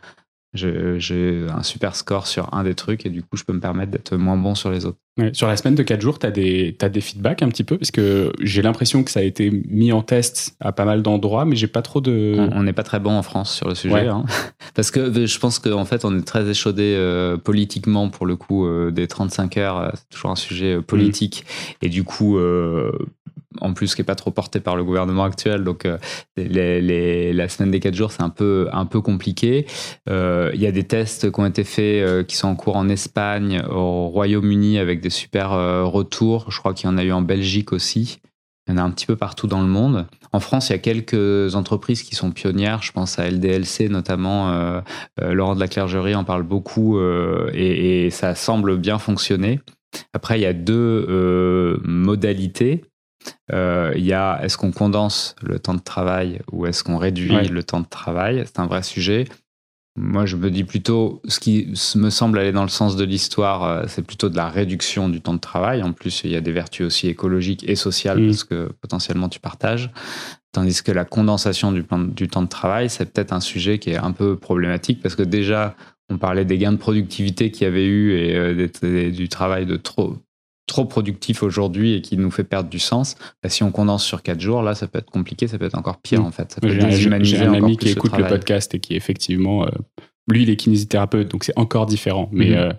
[0.57, 3.90] j'ai un super score sur un des trucs et du coup je peux me permettre
[3.92, 4.99] d'être moins bon sur les autres.
[5.33, 7.79] sur la semaine de 4 jours, tu as, as, des feedbacks un petit peu?
[7.79, 11.45] Parce que j'ai l'impression que ça a été mis en test à pas mal d'endroits,
[11.45, 12.37] mais j'ai pas trop de.
[12.53, 14.09] On n'est pas très bon en France sur le sujet.
[14.09, 14.25] Hein.
[14.75, 18.37] Parce que euh, je pense qu'en fait, on est très échaudé euh, politiquement pour le
[18.37, 19.92] coup des 35 heures.
[19.95, 21.45] C'est toujours un sujet politique.
[21.47, 21.87] Mmh.
[21.87, 22.38] Et du coup,
[23.61, 25.64] en plus qui est pas trop porté par le gouvernement actuel.
[25.64, 25.99] Donc euh,
[26.37, 29.66] la semaine des 4 jours, c'est un peu, un peu compliqué.
[30.09, 32.77] Euh, il y a des tests qui ont été faits, euh, qui sont en cours
[32.77, 36.51] en Espagne, au Royaume-Uni, avec des super retours.
[36.51, 38.21] Je crois qu'il y en a eu en Belgique aussi.
[38.69, 40.07] Il y en a un petit peu partout dans le monde.
[40.33, 42.83] En France, il y a quelques entreprises qui sont pionnières.
[42.83, 44.83] Je pense à LDLC notamment.
[45.21, 47.01] Laurent de la Clergerie en parle beaucoup
[47.53, 49.61] et, ça semble bien fonctionner.
[50.12, 52.83] Après, il y a deux modalités.
[53.52, 57.48] Euh, il y a est-ce qu'on condense le temps de travail ou est-ce qu'on réduit
[57.48, 58.42] le temps de travail?
[58.46, 59.26] C'est un vrai sujet.
[59.98, 63.64] Moi, je me dis plutôt, ce qui me semble aller dans le sens de l'histoire,
[63.64, 65.82] euh, c'est plutôt de la réduction du temps de travail.
[65.82, 68.26] En plus, il y a des vertus aussi écologiques et sociales mm.
[68.26, 69.90] parce que potentiellement tu partages.
[70.52, 71.84] Tandis que la condensation du,
[72.14, 75.22] du temps de travail, c'est peut-être un sujet qui est un peu problématique parce que
[75.22, 75.74] déjà,
[76.10, 79.76] on parlait des gains de productivité qu'il y avait eu et euh, du travail de
[79.76, 80.18] trop,
[80.66, 84.22] trop productif aujourd'hui et qui nous fait perdre du sens, bah, si on condense sur
[84.22, 86.59] quatre jours, là, ça peut être compliqué, ça peut être encore pire, en fait.
[86.62, 89.70] J'ai un, ami qui écoute le, podcast et qui, effectivement, euh,
[90.29, 92.29] lui, il est kinésithérapeute, donc c'est encore différent.
[92.33, 92.57] Mais mm-hmm.
[92.57, 92.72] euh,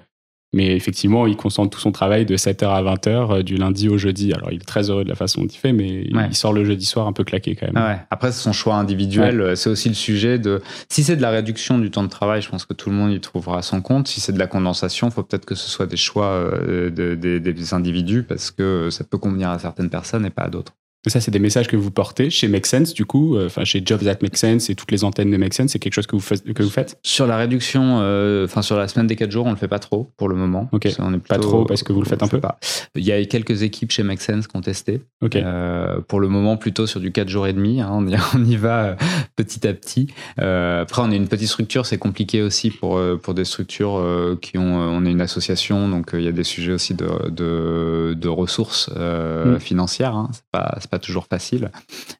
[0.53, 3.97] mais effectivement, il concentre tout son travail de 7h à 20h euh, du lundi au
[3.97, 4.31] jeudi.
[4.33, 6.63] Alors, il est très heureux de la façon dont il fait, mais il sort le
[6.63, 7.83] jeudi soir un peu claqué quand même.
[7.83, 7.99] Ouais.
[8.09, 9.57] Après, c'est son choix individuel.
[9.57, 10.61] C'est aussi le sujet de.
[10.89, 13.11] Si c'est de la réduction du temps de travail, je pense que tout le monde
[13.11, 14.07] y trouvera son compte.
[14.07, 17.73] Si c'est de la condensation, il faut peut-être que ce soit des choix euh, des
[17.73, 20.73] individus parce que ça peut convenir à certaines personnes et pas à d'autres.
[21.07, 23.81] Ça, c'est des messages que vous portez chez Make Sense, du coup, euh, enfin chez
[23.85, 26.15] Jobs at Make Sense et toutes les antennes de Make Sense, c'est quelque chose que
[26.15, 26.97] vous, faites, que vous faites?
[27.03, 29.79] Sur la réduction, euh, enfin sur la semaine des 4 jours, on le fait pas
[29.79, 30.69] trop pour le moment.
[30.71, 30.87] Ok.
[30.99, 32.59] On est pas trop parce que vous le faites un peu pas.
[32.95, 35.01] Il y a quelques équipes chez Make Sense qui ont testé.
[35.21, 35.35] Ok.
[35.35, 37.81] Euh, pour le moment, plutôt sur du 4 jours et demi.
[37.81, 38.95] Hein, on, y, on, y, va
[39.35, 40.07] petit à petit.
[40.37, 44.01] après, on est une petite structure, c'est compliqué aussi pour, pour des structures
[44.41, 44.77] qui ont.
[44.77, 48.89] On est une association, donc il y a des sujets aussi de, de, de ressources
[48.89, 49.59] mm.
[49.59, 50.15] financières.
[50.15, 50.29] Hein.
[50.31, 51.71] C'est pas, pas toujours facile.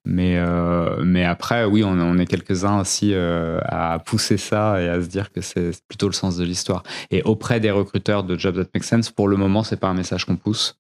[0.05, 4.87] Mais, euh, mais après, oui, on, on est quelques-uns aussi euh, à pousser ça et
[4.87, 6.83] à se dire que c'est plutôt le sens de l'histoire.
[7.11, 9.93] Et auprès des recruteurs de Jobs That Make Sense, pour le moment, c'est pas un
[9.93, 10.77] message qu'on pousse.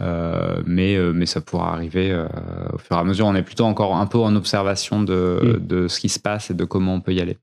[0.00, 2.14] Euh, mais, mais ça pourra arriver
[2.72, 3.26] au fur et à mesure.
[3.26, 5.66] On est plutôt encore un peu en observation de, mm.
[5.66, 7.36] de, ce qui se passe et de comment on peut y aller.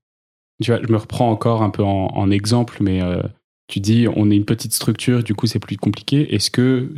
[0.62, 3.00] Tu vois, je me reprends encore un peu en, en exemple, mais
[3.68, 6.34] tu dis on est une petite structure, du coup c'est plus compliqué.
[6.34, 6.90] Est-ce que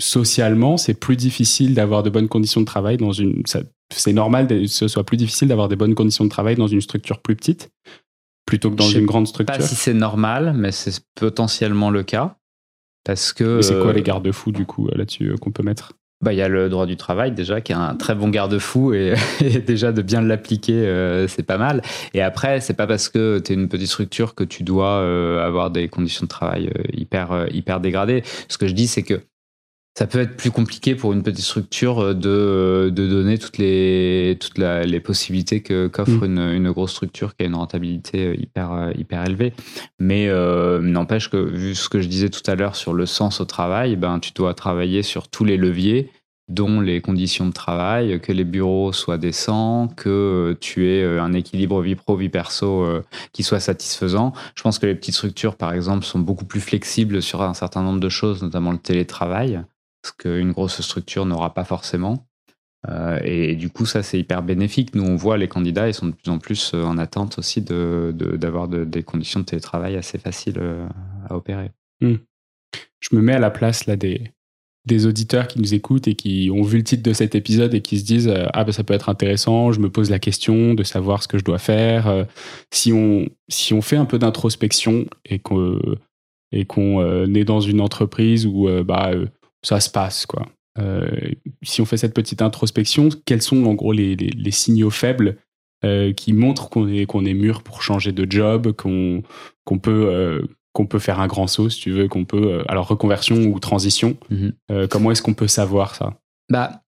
[0.00, 3.42] socialement, c'est plus difficile d'avoir de bonnes conditions de travail dans une.
[3.90, 6.80] C'est normal que ce soit plus difficile d'avoir des bonnes conditions de travail dans une
[6.80, 7.70] structure plus petite
[8.48, 9.56] plutôt que dans une grande structure.
[9.56, 12.36] Pas si c'est normal, mais c'est potentiellement le cas.
[13.04, 13.62] Parce que.
[13.62, 15.92] c'est quoi les garde-fous du coup là-dessus euh, qu'on peut mettre?
[16.20, 18.92] Bah, il y a le droit du travail déjà qui est un très bon garde-fou
[18.92, 19.14] et,
[19.66, 21.80] déjà de bien l'appliquer euh, c'est pas mal
[22.12, 25.46] et après c'est pas parce que tu es une petite structure que tu dois euh,
[25.46, 29.20] avoir des conditions de travail hyper hyper dégradées ce que je dis c'est que
[29.98, 33.58] ça peut être plus compliqué pour une petite structure euh, de, euh, de donner toutes
[33.58, 36.24] les, toutes les possibilités que, qu'offre mm.
[36.24, 39.54] une, une, grosse structure qui a une rentabilité euh, hyper, hyper élevée.
[39.98, 40.28] Mais
[40.80, 43.96] n'empêche que, vu ce que je disais tout à l'heure sur le sens au travail,
[43.96, 46.12] ben, tu dois travailler sur tous les leviers
[46.48, 51.82] dont les conditions de travail, que les bureaux soient décents, que tu aies un équilibre
[51.82, 52.86] vie pro, vie perso
[53.32, 54.32] qui soit satisfaisant.
[54.54, 57.82] Je pense que les petites structures, par exemple, sont beaucoup plus flexibles sur un certain
[57.82, 59.60] nombre de choses, notamment le télétravail
[60.04, 62.28] ce qu'une grosse structure n'aura pas forcément.
[62.88, 64.94] Euh, et, du coup, ça, c'est hyper bénéfique.
[64.94, 67.60] Nous, on voit les candidats, ils sont de plus en plus euh, en attente aussi
[67.60, 70.86] d'avoir de, des conditions de télétravail assez faciles euh,
[71.28, 71.70] à opérer.
[72.00, 72.16] Hmm.
[73.00, 74.30] Je me mets à la place là des,
[74.86, 77.80] des auditeurs qui nous écoutent et qui ont vu le titre de cet épisode et
[77.80, 80.82] qui se disent ah ben ça peut être intéressant je me pose la question de
[80.82, 82.26] savoir ce que je dois faire
[82.70, 85.80] si on si on fait un peu d'introspection et qu'on
[86.52, 89.12] et qu'on est dans une entreprise où bah
[89.62, 90.46] ça se passe, quoi.
[90.78, 91.08] Euh,
[91.62, 95.38] si on fait cette petite introspection, quels sont en gros les, les, signaux faibles
[95.84, 99.22] euh, qui montrent qu'on est, qu'on est mûr pour changer de job, qu'on
[99.64, 102.62] qu'on peut, euh, qu'on peut faire un grand saut, si tu veux, qu'on peut.
[102.68, 104.52] alors, reconversion ou transition, mhm.
[104.88, 106.14] comment est-ce qu'on peut savoir ça?
[106.48, 106.82] Bah,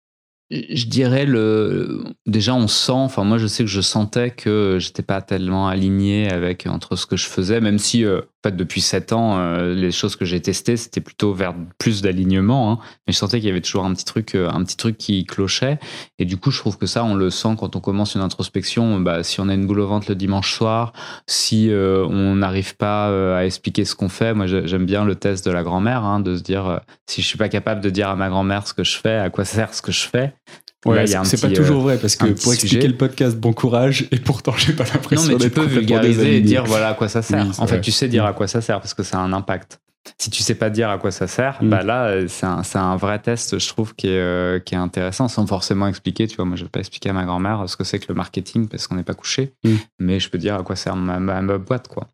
[0.49, 5.03] je dirais le déjà on sent enfin moi je sais que je sentais que j'étais
[5.03, 8.79] pas tellement aligné avec entre ce que je faisais même si euh, en fait depuis
[8.79, 13.13] sept ans euh, les choses que j'ai testées c'était plutôt vers plus d'alignement hein, mais
[13.13, 15.79] je sentais qu'il y avait toujours un petit truc euh, un petit truc qui clochait.
[16.17, 19.01] Et du coup je trouve que ça on le sent quand on commence une introspection.
[19.01, 20.93] Bah, si on a une boule au ventre le dimanche soir
[21.27, 25.51] si on n'arrive pas à expliquer ce qu'on fait moi j'aime bien le test de
[25.51, 28.29] la grand-mère hein, de se dire si je suis pas capable de dire à ma
[28.29, 30.37] grand-mère ce que je fais à quoi sert ce que je fais
[30.85, 34.53] Ouais, c'est pas toujours vrai parce que pour expliquer le podcast, bon courage et pourtant
[34.55, 35.31] j'ai pas l'impression.
[35.31, 37.47] Non, mais tu peux vulgariser et dire voilà à quoi ça sert.
[37.59, 39.79] en fait, tu sais dire à quoi ça sert parce que ça a un impact.
[40.17, 41.69] Si tu sais pas dire à quoi ça sert, mm.
[41.69, 45.27] bah là c'est un, un, vrai test, je trouve, qui est, euh, qui est intéressant
[45.27, 46.27] sans forcément expliquer.
[46.27, 48.15] Tu vois, moi je vais pas expliquer à ma grand-mère ce que c'est que le
[48.15, 49.75] marketing parce qu'on n'est pas couché, mm.
[49.99, 52.07] mais je peux dire à quoi sert ma, ma, boîte quoi.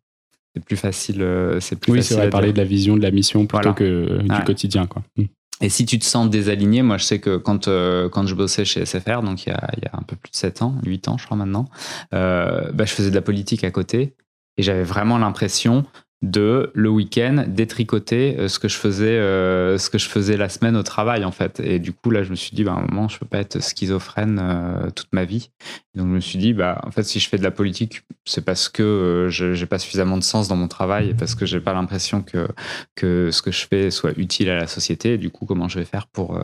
[0.56, 1.22] C'est plus facile.
[1.22, 2.30] Euh, c'est plus oui, c'est vrai.
[2.30, 5.02] Parler de la vision, de la mission plutôt que du quotidien quoi.
[5.16, 5.24] Mm.
[5.60, 8.64] Et si tu te sens désaligné, moi je sais que quand, euh, quand je bossais
[8.64, 10.74] chez SFR, donc il y, a, il y, a, un peu plus de 7 ans,
[10.84, 11.66] 8 ans je crois maintenant,
[12.12, 14.16] euh, bah, je faisais de la politique à côté.
[14.56, 15.84] Et j'avais vraiment l'impression
[16.24, 20.48] de le week-end détricoter euh, ce que je faisais euh, ce que je faisais la
[20.48, 21.60] semaine au travail en fait.
[21.60, 23.38] Et du coup là je me suis dit bah à un moment je peux pas
[23.38, 25.50] être schizophrène euh, toute ma vie.
[25.94, 28.42] Donc je me suis dit bah en fait si je fais de la politique c'est
[28.42, 31.60] parce que je j'ai pas suffisamment de sens dans mon travail et parce que j'ai
[31.60, 32.48] pas l'impression que
[32.94, 35.14] que ce que je fais soit utile à la société.
[35.14, 36.40] Et du coup comment je vais faire pour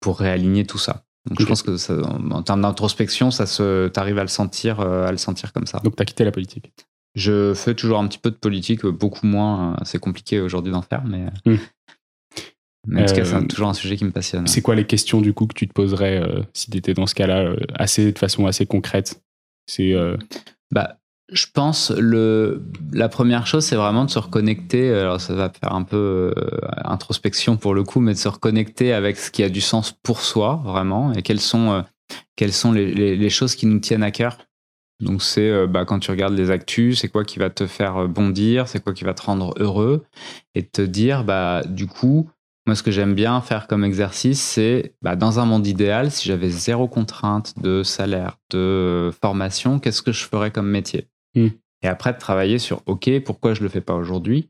[0.00, 1.04] pour réaligner tout ça?
[1.26, 1.94] Donc je pense que ça,
[2.32, 5.78] en termes d'introspection, ça se, t'arrives à le sentir, à le sentir comme ça.
[5.78, 6.72] Donc tu as quitté la politique.
[7.14, 9.76] Je fais toujours un petit peu de politique, beaucoup moins.
[9.84, 11.26] C'est compliqué aujourd'hui d'en faire, mais.
[11.44, 11.56] Hmm.
[12.96, 14.46] en tout cas, c'est euh, toujours un sujet qui me passionne.
[14.46, 17.06] C'est quoi les questions du coup que tu te poserais euh, si tu étais dans
[17.06, 19.22] ce cas-là, euh, assez, de façon assez concrète?
[19.66, 19.94] C'est.
[20.70, 20.98] Bah,
[21.30, 24.92] je pense le la première chose c'est vraiment de se reconnecter.
[24.92, 26.34] Alors ça va faire un peu
[26.84, 30.20] introspection pour le coup, mais de se reconnecter avec ce qui a du sens pour
[30.20, 31.84] soi vraiment et quelles sont
[32.36, 34.36] quelles sont les, les choses qui nous tiennent à cœur
[35.02, 37.96] donc c'est euh, bah, quand tu regardes les actus, c'est quoi qui va te faire
[37.98, 40.04] euh, bondir, c'est quoi qui va te rendre heureux,
[40.54, 42.30] et te dire bah du coup
[42.66, 46.28] Moi, ce que j'aime bien faire comme exercice, c'est bah, dans un monde idéal, si
[46.28, 51.08] j'avais zéro contrainte de salaire, de formation, qu'est-ce que je ferais comme métier?
[51.34, 51.48] Hmm.
[51.82, 54.48] Et après, de travailler sur OK, pourquoi je le fais pas aujourd'hui?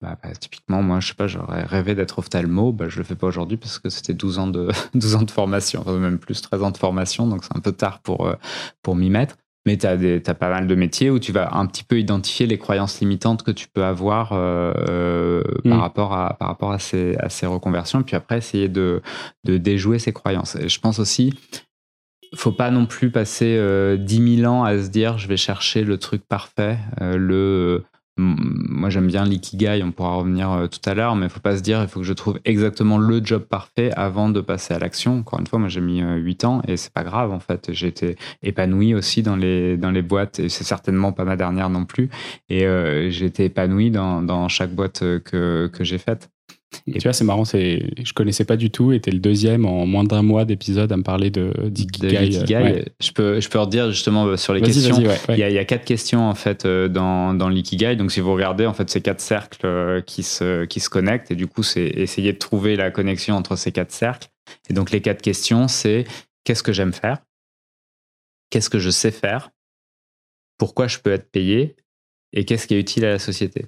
[0.00, 3.16] Bah, bah, typiquement, moi, je sais pas, j'aurais rêvé d'être ophtalmo, bah, je le fais
[3.16, 6.40] pas aujourd'hui parce que c'était 12 ans de 12 ans de formation, enfin même plus
[6.40, 8.36] 13 ans de formation, donc c'est un peu tard pour euh,
[8.82, 9.36] pour m'y mettre.
[9.68, 12.56] Mais tu as, pas mal de métiers où tu vas un petit peu identifier les
[12.56, 15.80] croyances limitantes que tu peux avoir euh, euh, par, mm.
[15.80, 19.02] rapport à, par rapport à ces, à ces reconversions, puis après essayer de,
[19.44, 20.56] de déjouer ces croyances.
[20.56, 21.34] Et je pense aussi,
[22.34, 25.84] faut pas non plus passer euh, 10 000 ans à se dire je vais chercher
[25.84, 27.84] le truc parfait, euh, le
[28.18, 31.56] moi j'aime bien l'ikigai, on pourra revenir euh, tout à l'heure, mais il faut pas
[31.56, 34.78] se dire il faut que je trouve exactement le job parfait avant de passer à
[34.78, 35.18] l'action.
[35.18, 37.72] Encore une fois, moi j'ai mis 8 euh, ans et c'est pas grave en fait.
[37.72, 41.70] J'ai été épanoui aussi dans les, dans les boîtes et c'est certainement pas ma dernière
[41.70, 42.10] non plus.
[42.48, 46.28] Et euh, j'ai été épanoui dans, dans chaque boîte que, que j'ai faite.
[46.86, 49.64] Et tu vois, c'est marrant, c'est, je connaissais pas du tout, et t'es le deuxième
[49.64, 52.84] en moins d'un mois d'épisode à me parler de d'Ikigai.
[53.00, 54.96] Je peux, je peux redire justement euh, sur les questions.
[54.98, 57.96] il, y a, il, y a, quatre questions en fait euh, dans, dans l'Ikigai.
[57.96, 61.30] Donc si vous regardez, en fait, c'est quatre cercles euh, qui se, qui se connectent,
[61.30, 64.28] et du coup, c'est essayer de trouver la connexion entre ces quatre cercles.
[64.70, 66.04] Et donc les quatre questions, c'est
[66.44, 67.18] qu'est-ce que j'aime faire,
[68.50, 69.50] qu'est-ce que je sais faire,
[70.58, 71.76] pourquoi je peux être payé,
[72.32, 73.66] et qu'est-ce qui est utile à la société?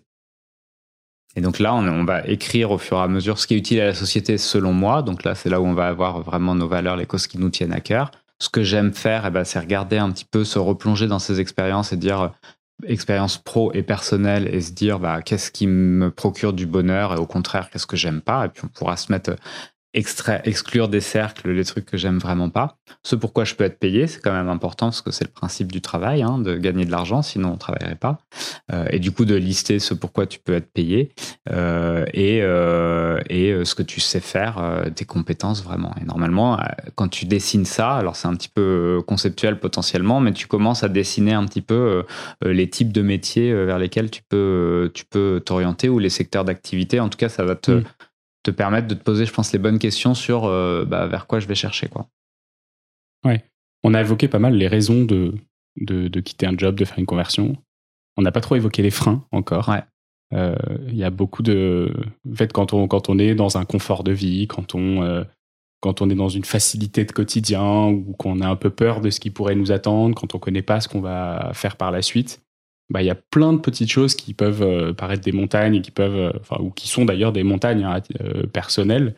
[1.37, 3.81] Et donc là, on, va écrire au fur et à mesure ce qui est utile
[3.81, 5.03] à la société selon moi.
[5.03, 7.51] Donc là, c'est là où on va avoir vraiment nos valeurs, les causes qui nous
[7.51, 8.11] tiennent à cœur.
[8.41, 11.41] Ce que j'aime faire, eh ben, c'est regarder un petit peu, se replonger dans ces
[11.41, 12.29] expériences et dire euh,
[12.87, 17.19] expérience pro et personnelle et se dire bah, qu'est-ce qui me procure du bonheur et
[17.19, 18.47] au contraire, qu'est-ce que j'aime pas?
[18.47, 19.37] Et puis on pourra se mettre
[19.93, 22.77] exclure des cercles les trucs que j'aime vraiment pas.
[23.03, 25.73] Ce pourquoi je peux être payé, c'est quand même important parce que c'est le principe
[25.73, 28.19] du travail, hein, de gagner de l'argent, sinon on travaillerait pas.
[28.73, 31.13] Euh, et du coup de lister ce pourquoi tu peux être payé
[31.51, 35.95] euh, et, euh, et ce que tu sais faire, tes compétences vraiment.
[36.01, 36.59] Et normalement,
[36.95, 40.89] quand tu dessines ça, alors c'est un petit peu conceptuel potentiellement, mais tu commences à
[40.89, 42.05] dessiner un petit peu
[42.43, 47.01] les types de métiers vers lesquels tu peux tu peux t'orienter ou les secteurs d'activité.
[47.01, 47.85] En tout cas, ça va te mm
[48.43, 51.41] te permettre de te poser, je pense, les bonnes questions sur euh, bah, vers quoi
[51.41, 51.89] je vais chercher.
[51.89, 52.09] Quoi.
[53.25, 53.45] Ouais.
[53.83, 55.35] On a évoqué pas mal les raisons de,
[55.77, 57.57] de, quitter un job, de faire une conversion.
[58.17, 59.69] On n'a pas trop évoqué les freins encore.
[59.69, 59.83] Ouais.
[60.33, 60.55] Euh,
[60.89, 61.93] il y a beaucoup de.
[62.31, 65.25] En fait, quand on, quand on est dans un confort de vie, quand on, euh,
[65.81, 69.11] quand on est dans une facilité de quotidien ou qu'on a un peu peur de
[69.11, 71.91] ce qui pourrait nous attendre, quand on ne connaît pas ce qu'on va faire par
[71.91, 72.43] la suite,
[72.91, 75.81] bah, il y a plein de petites choses qui peuvent euh, paraître des montagnes et
[75.81, 79.15] qui peuvent, euh, enfin, ou qui sont d'ailleurs des montagnes hein, euh, personnelles.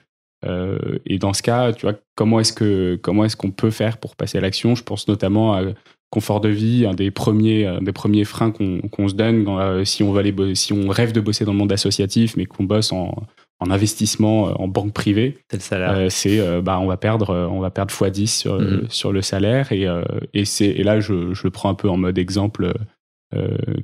[1.07, 4.17] et dans ce cas, tu vois, comment est-ce que comment est-ce qu'on peut faire pour
[4.17, 4.75] passer à l'action?
[4.75, 5.63] Je pense notamment à
[6.11, 10.35] confort de vie, un des premiers, des premiers freins qu'on se donne si on aller,
[10.57, 13.15] si on rêve de bosser dans le monde associatif, mais qu'on bosse en,
[13.61, 15.39] en, investissement en banque privée.
[15.49, 16.11] C'est le salaire.
[16.11, 18.91] c'est bah on va perdre on va perdre x10 sur, mm-hmm.
[18.91, 19.87] sur le salaire et
[20.35, 22.73] et c'est et là je, je le prends un peu en mode exemple euh,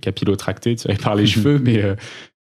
[0.00, 1.94] capillotracté par les cheveux, mais euh,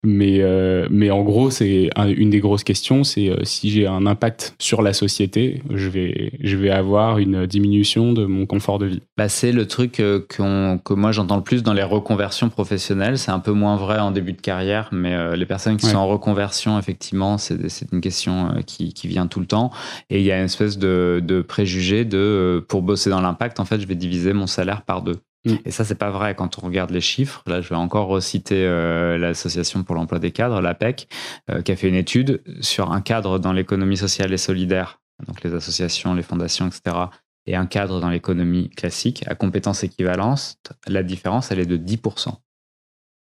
[0.05, 4.53] mais, euh, mais en gros, c'est une des grosses questions, c'est si j'ai un impact
[4.59, 9.01] sur la société, je vais, je vais avoir une diminution de mon confort de vie.
[9.15, 13.17] Bah, c'est le truc que moi j'entends le plus dans les reconversions professionnelles.
[13.17, 16.07] C'est un peu moins vrai en début de carrière, mais les personnes qui sont en
[16.07, 17.57] reconversion, effectivement, c'est
[17.93, 19.71] une question qui, qui, vient tout le temps.
[20.09, 23.65] Et il y a une espèce de, de préjugé de pour bosser dans l'impact, en
[23.65, 25.21] fait, je vais diviser mon salaire par deux.
[25.45, 25.55] Mm.
[25.65, 27.43] Et ça, c'est pas vrai quand on regarde les chiffres.
[27.47, 31.07] Là, je vais encore reciter euh, l'Association pour l'emploi des cadres, l'APEC,
[31.49, 35.43] euh, qui a fait une étude sur un cadre dans l'économie sociale et solidaire, donc
[35.43, 36.97] les associations, les fondations, etc.,
[37.45, 40.55] et un cadre dans l'économie classique à compétences équivalentes.
[40.87, 42.29] La différence, elle est de 10%.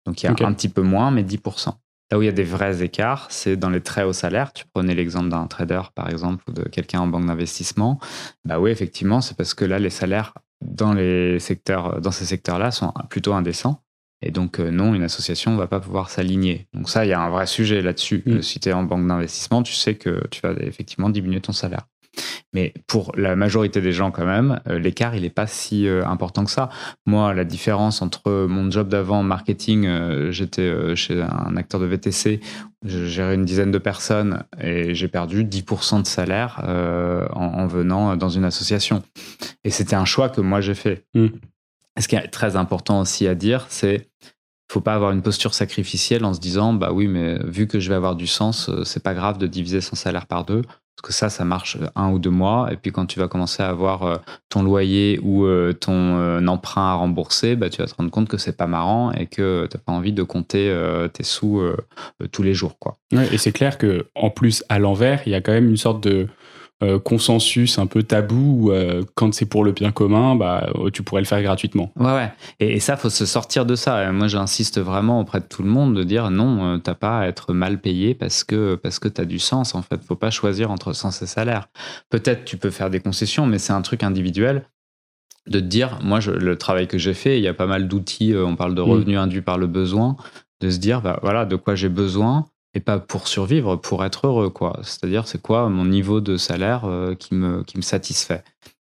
[0.05, 1.73] Donc, il y a un petit peu moins, mais 10%.
[2.11, 4.53] Là où il y a des vrais écarts, c'est dans les très hauts salaires.
[4.53, 7.99] Tu prenais l'exemple d'un trader, par exemple, ou de quelqu'un en banque d'investissement.
[8.45, 10.33] Bah oui, effectivement, c'est parce que là, les salaires
[10.65, 13.81] dans, les secteurs, dans ces secteurs-là sont plutôt indécents.
[14.21, 16.67] Et donc, euh, non, une association ne va pas pouvoir s'aligner.
[16.73, 18.23] Donc ça, il y a un vrai sujet là-dessus.
[18.41, 21.81] Si tu es en banque d'investissement, tu sais que tu vas effectivement diminuer ton salaire.
[22.53, 26.05] Mais pour la majorité des gens quand même, euh, l'écart, il n'est pas si euh,
[26.05, 26.69] important que ça.
[27.05, 32.39] Moi, la différence entre mon job d'avant, marketing, j'étais chez un acteur de VTC,
[32.85, 36.61] je gérais une dizaine de personnes et j'ai perdu 10% de salaire
[37.33, 39.03] en, venant dans une association.
[39.63, 41.05] Et c'était un choix que moi j'ai fait.
[41.13, 41.27] Mm.
[41.99, 44.09] Ce qui est très important aussi à dire, c'est
[44.71, 47.89] faut pas avoir une posture sacrificielle en se disant bah oui mais vu que je
[47.89, 50.63] vais avoir du sens c'est pas grave de diviser son salaire par deux
[50.95, 52.69] Parce que ça, ça marche un ou deux mois.
[52.71, 54.15] Et puis quand tu vas commencer à avoir euh,
[54.49, 58.29] ton loyer ou euh, ton euh, emprunt à rembourser, bah, tu vas te rendre compte
[58.29, 60.73] que c'est pas marrant et que tu n'as pas envie de compter
[61.13, 61.61] tes sous
[62.31, 62.77] tous les jours.
[62.79, 62.97] Quoi.
[63.11, 66.01] et c'est clair que en plus, à l'envers, il y a quand même une sorte
[66.01, 66.27] de
[66.83, 71.03] euh, consensus un peu tabou euh, quand c'est pour le bien commun, bah, euh, tu
[71.03, 71.93] pourrais le faire gratuitement.
[71.95, 72.33] Ouais, ouais.
[72.59, 74.11] Et, ça, faut se sortir de ça.
[74.11, 77.53] moi, j'insiste vraiment auprès de tout le monde de dire non, t'as pas à être
[77.53, 79.73] mal payé parce que parce que t'as du sens.
[79.73, 81.69] En fait, faut pas choisir entre sens et salaire.
[82.09, 84.67] Peut-être tu peux faire des concessions, mais c'est un truc individuel
[85.47, 88.35] de te dire, moi, le travail que j'ai fait, il y a pas mal d'outils.
[88.35, 88.85] on parle de mm.
[88.85, 90.17] revenus induits par le besoin,
[90.59, 92.45] de se dire, bah, voilà, de quoi j'ai besoin
[92.75, 94.77] et pas pour survivre, pour être heureux, quoi.
[94.83, 98.43] C'est-à-dire, c'est quoi mon niveau de salaire euh, qui, me, satisfait?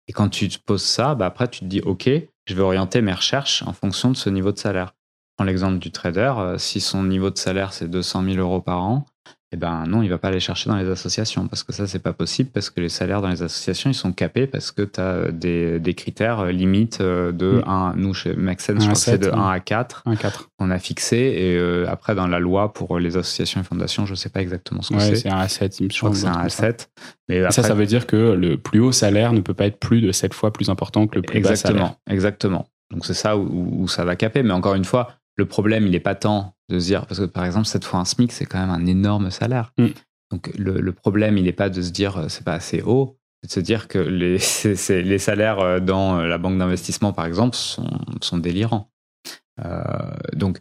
[0.08, 2.10] Et quand tu te poses ça, bah après, tu te dis, OK,
[2.46, 4.94] je vais orienter mes recherches en fonction de ce niveau de salaire.
[5.38, 8.84] Prends l'exemple du trader, euh, si son niveau de salaire, c'est 200 000 euros par
[8.84, 9.06] an,
[9.54, 12.00] eh ben non, il va pas aller chercher dans les associations parce que ça c'est
[12.00, 15.00] pas possible parce que les salaires dans les associations ils sont capés parce que tu
[15.00, 19.00] as des, des, critères euh, limites euh, de 1 nous chez Maxen je crois que
[19.00, 22.40] c'est de 1 à 4 1 4 on a fixé et euh, après dans la
[22.40, 25.16] loi pour les associations et fondations je sais pas exactement ce que c'est.
[25.16, 26.88] c'est un A7 je crois que c'est un A7
[27.30, 27.64] mais ça.
[27.64, 30.34] Ça veut dire que le plus haut salaire ne peut pas être plus de 7
[30.34, 31.98] fois plus important que le plus exactement, bas salaire.
[32.10, 34.44] Exactement donc c'est ça où, où, ça va caper.
[34.44, 37.26] Mais encore une fois le problème, il n'est pas tant de se dire, parce que
[37.26, 39.72] par exemple, cette fois un SMIC, c'est quand même un énorme salaire.
[39.78, 39.88] Mm.
[40.32, 43.48] Donc le, problème, il n'est pas de se dire euh, c'est pas assez haut, c'est
[43.48, 44.40] de se dire que les,
[45.04, 47.88] les salaires euh, dans euh, la banque d'investissement, par exemple, sont,
[48.22, 48.92] sont délirants.
[50.34, 50.60] donc,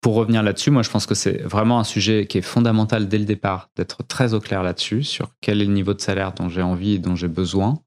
[0.00, 3.18] pour revenir là-dessus, moi, je pense que c'est vraiment un sujet qui est fondamental dès
[3.18, 6.48] le départ, d'être très au clair là-dessus, sur quel est le niveau de salaire dont
[6.48, 7.78] j'ai envie et dont j'ai besoin.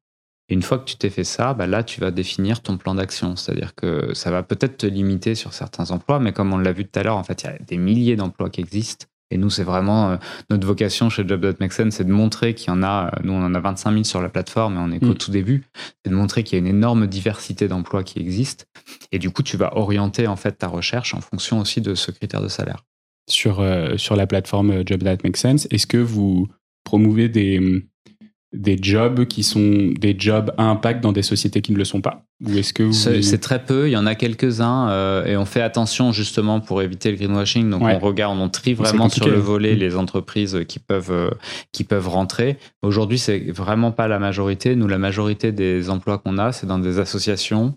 [0.51, 2.93] Et une fois que tu t'es fait ça, bah là, tu vas définir ton plan
[2.93, 3.37] d'action.
[3.37, 6.83] C'est-à-dire que ça va peut-être te limiter sur certains emplois, mais comme on l'a vu
[6.83, 9.05] tout à l'heure, en fait, il y a des milliers d'emplois qui existent.
[9.33, 10.17] Et nous, c'est vraiment euh,
[10.49, 13.55] notre vocation chez Job.Make c'est de montrer qu'il y en a, euh, nous on en
[13.55, 15.17] a 25 000 sur la plateforme et on est qu'au mm.
[15.17, 15.63] tout début,
[16.03, 18.65] c'est de montrer qu'il y a une énorme diversité d'emplois qui existent.
[19.13, 22.11] Et du coup, tu vas orienter en fait ta recherche en fonction aussi de ce
[22.11, 22.83] critère de salaire.
[23.29, 26.49] Sur, euh, sur la plateforme Job.Make Sense, est-ce que vous
[26.83, 27.85] promouvez des,
[28.53, 32.01] des jobs qui sont des jobs à impact dans des sociétés qui ne le sont
[32.01, 32.25] pas?
[32.45, 33.87] Ou est-ce que c'est très peu.
[33.87, 37.69] Il y en a quelques-uns euh, et on fait attention justement pour éviter le greenwashing.
[37.69, 39.79] Donc on regarde, on trie vraiment sur le volet mm.
[39.79, 41.29] les entreprises qui peuvent euh,
[41.71, 42.57] qui peuvent rentrer.
[42.81, 44.75] Aujourd'hui, c'est vraiment pas la majorité.
[44.75, 47.75] Nous, la majorité des emplois qu'on a, c'est dans des associations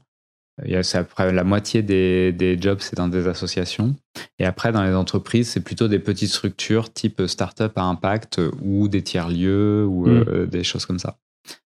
[0.82, 3.94] c'est après la moitié des, des jobs, c'est dans des associations.
[4.38, 8.88] Et après, dans les entreprises, c'est plutôt des petites structures type start-up à impact ou
[8.88, 10.24] des tiers-lieux ou mm.
[10.28, 11.16] euh, des choses comme ça.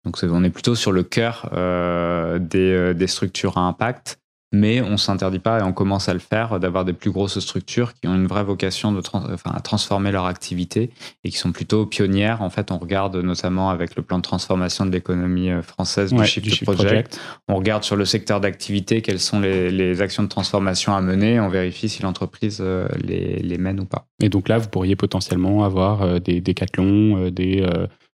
[0.04, 4.19] Donc, on est plutôt sur le cœur euh, des, euh, des, structures à impact
[4.52, 7.94] mais on s'interdit pas et on commence à le faire d'avoir des plus grosses structures
[7.94, 10.90] qui ont une vraie vocation de enfin, à transformer leur activité
[11.24, 12.42] et qui sont plutôt pionnières.
[12.42, 16.24] En fait, on regarde notamment avec le plan de transformation de l'économie euh, française du
[16.24, 17.20] Shift, Project.
[17.48, 21.38] On regarde sur le secteur d'activité quelles sont les, les, actions de transformation à mener.
[21.38, 24.06] On vérifie si l'entreprise euh, les, les, mène ou pas.
[24.20, 27.66] Et donc là, vous pourriez potentiellement avoir euh, des décathlons, des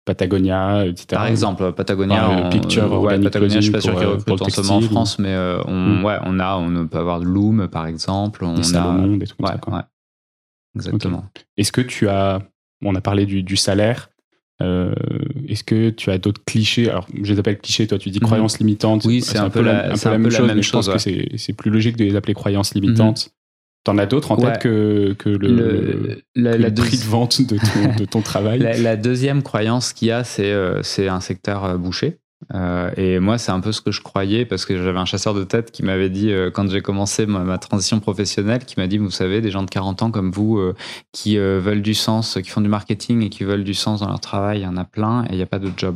[0.06, 1.08] Patagonia, etc.
[1.10, 4.78] Par exemple, Patagonia, Picture, ouais, Patagonia, je suis pas sûr qu'ils recrutent en ce moment
[4.78, 6.06] en France, mais euh, on, mm.
[6.06, 9.74] ouais, on a, on peut avoir Loom par exemple, on des a des trucs comme
[9.74, 9.90] ça.
[10.76, 11.26] Exactement.
[11.58, 12.42] Est-ce que tu as,
[12.84, 14.10] on a parlé du, du salaire,
[14.62, 14.94] euh,
[15.48, 16.90] Est-ce que tu as d'autres clichés?
[16.90, 18.26] Alors, je les appelle clichés, toi tu dis mhm.
[18.26, 19.06] croyances limitantes.
[19.06, 21.54] Oui, c'est un, peu la, un peu la, même chose, mais je pense que c'est
[21.54, 23.28] plus logique de les appeler croyances limitantes.
[23.28, 23.43] Mhm.
[23.84, 28.06] T'en as d'autres en tête que, que le, la, prix de vente de ton, de
[28.06, 32.20] ton travail la, deuxième croyance qu'il y a, c'est euh, c'est un secteur euh, bouché.
[32.54, 35.34] Euh, et moi, c'est un peu ce que je croyais parce que j'avais un chasseur
[35.34, 39.12] de tête qui m'avait dit, quand j'ai commencé ma, transition professionnelle, qui m'a dit, vous
[39.12, 40.62] savez, des gens de 40 ans comme vous
[41.14, 44.20] qui veulent du sens, qui font du marketing et qui veulent du sens dans leur
[44.20, 45.96] travail, il y en a plein et il n'y a pas de job.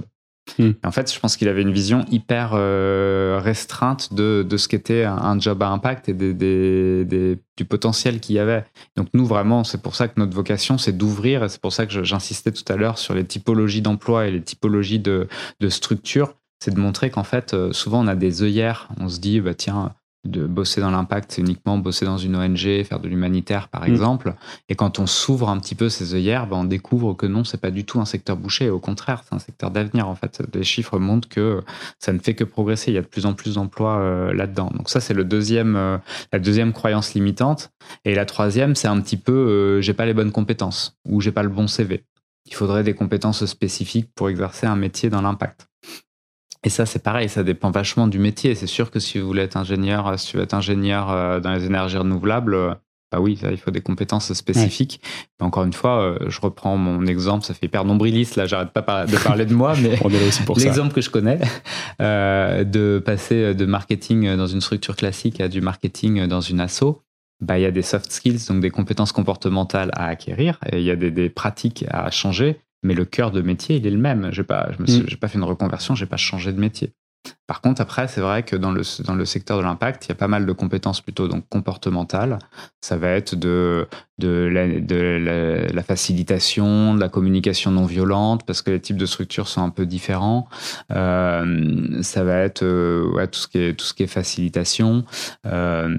[0.58, 0.72] Hmm.
[0.84, 5.04] En fait, je pense qu'il avait une vision hyper euh, restreinte de, de ce qu'était
[5.04, 8.64] un, job à impact et du potentiel qu'il y avait.
[8.95, 11.86] Donc nous, vraiment, c'est pour ça que notre vocation, c'est d'ouvrir, et c'est pour ça
[11.86, 15.28] que j'insistais tout à l'heure sur les typologies d'emploi et les typologies de,
[15.60, 19.20] de structures, c'est de montrer qu'en fait, euh, souvent, on a des œillères, on se
[19.20, 19.93] dit, bah tiens,
[20.30, 23.91] de bosser dans l'impact, c'est uniquement bosser dans une ONG, faire de l'humanitaire par mm.
[23.91, 24.36] exemple.
[24.69, 27.59] Et quand on s'ouvre un petit peu ces œillères, ben on découvre que non, c'est
[27.59, 28.69] pas du tout un secteur bouché.
[28.69, 30.41] Au contraire, c'est un secteur d'avenir en fait.
[30.53, 31.61] Les chiffres montrent que
[31.99, 32.91] ça ne fait que progresser.
[32.91, 34.71] Il y a de plus en plus d'emplois euh, là-dedans.
[34.73, 35.97] Donc ça, c'est le deuxième, euh,
[36.32, 37.71] la deuxième croyance limitante.
[38.05, 41.32] Et la troisième, c'est un petit peu, euh, j'ai pas les bonnes compétences ou j'ai
[41.32, 42.03] pas le bon CV.
[42.47, 45.67] Il faudrait des compétences spécifiques pour exercer un métier dans l'impact.
[46.64, 48.55] Et ça, c'est pareil, ça dépend vachement du métier.
[48.55, 51.53] C'est sûr que si vous voulez être ingénieur, si tu veux être ingénieur euh, dans
[51.53, 52.78] les énergies renouvelables,
[53.12, 54.99] bah oui, il faut des compétences spécifiques.
[55.39, 59.05] Mais encore une fois, je reprends mon exemple, ça fait hyper nombriliste, là, j'arrête pas
[59.05, 59.97] de parler de moi, mais
[60.58, 61.39] l'exemple que je connais,
[61.99, 67.01] de passer de marketing dans une structure classique à du marketing dans une asso,
[67.39, 70.84] bah, il y a des soft skills, donc des compétences comportementales à acquérir, et il
[70.84, 73.97] y a des, des pratiques à changer, mais le cœur de métier, il est le
[73.97, 74.30] même.
[74.32, 75.17] Je n'ai pas, mm.
[75.19, 76.93] pas fait une reconversion, j'ai pas changé de métier.
[77.48, 80.12] Par contre, après, c'est vrai que dans le, dans le secteur de l'impact, il y
[80.12, 82.39] a pas mal de compétences plutôt donc comportementales.
[82.82, 83.88] Ça va être de,
[84.18, 89.62] de, la, facilitation, de la communication non violente, parce que les types de structures sont
[89.62, 90.48] un peu différents.
[90.91, 95.06] Euh, ça va être euh, tout, ce qui est, tout ce qui est facilitation.
[95.45, 95.95] Euh,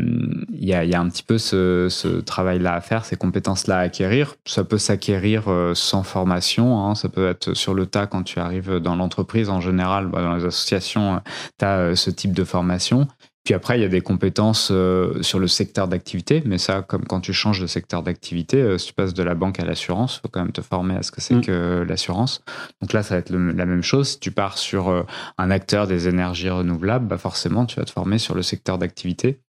[0.53, 4.35] il y, a, un petit peu ce, ce travail-là à faire, ces compétences-là à acquérir.
[4.45, 5.45] Ça peut s'acquérir
[5.75, 6.85] sans formation.
[6.85, 6.95] Hein.
[6.95, 9.49] Ça peut être sur le tas quand tu arrives dans l'entreprise.
[9.49, 11.21] En général, bah, dans les associations,
[11.59, 13.07] tu as ce type de formation.
[13.49, 17.07] Puis après, il y a des compétences euh, sur le secteur d'activité, mais ça, comme
[17.07, 20.17] quand tu changes de secteur d'activité, euh, si tu passes de la banque à l'assurance,
[20.17, 21.41] il faut quand même te former à ce que c'est mm.
[21.47, 22.43] que l'assurance.
[22.83, 24.11] Donc là, ça va être la même chose.
[24.11, 25.03] Si tu pars sur euh,
[25.39, 29.41] un acteur des énergies renouvelables, bah forcément, tu vas te former sur le secteur d'activité.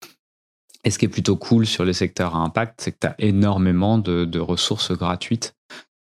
[0.84, 3.16] Et ce qui est plutôt cool sur les secteurs à impact, c'est que tu as
[3.18, 5.56] énormément de ressources gratuites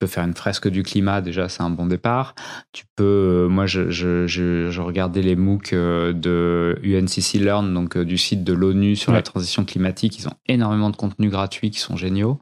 [0.07, 2.35] faire une fresque du climat, déjà, c'est un bon départ.
[2.71, 8.05] Tu peux, euh, moi, je, je, regardais les MOOC euh, de UNCC Learn, donc euh,
[8.05, 10.19] du site de l'ONU sur la transition climatique.
[10.19, 12.39] Ils ont énormément de contenus gratuits qui sont géniaux.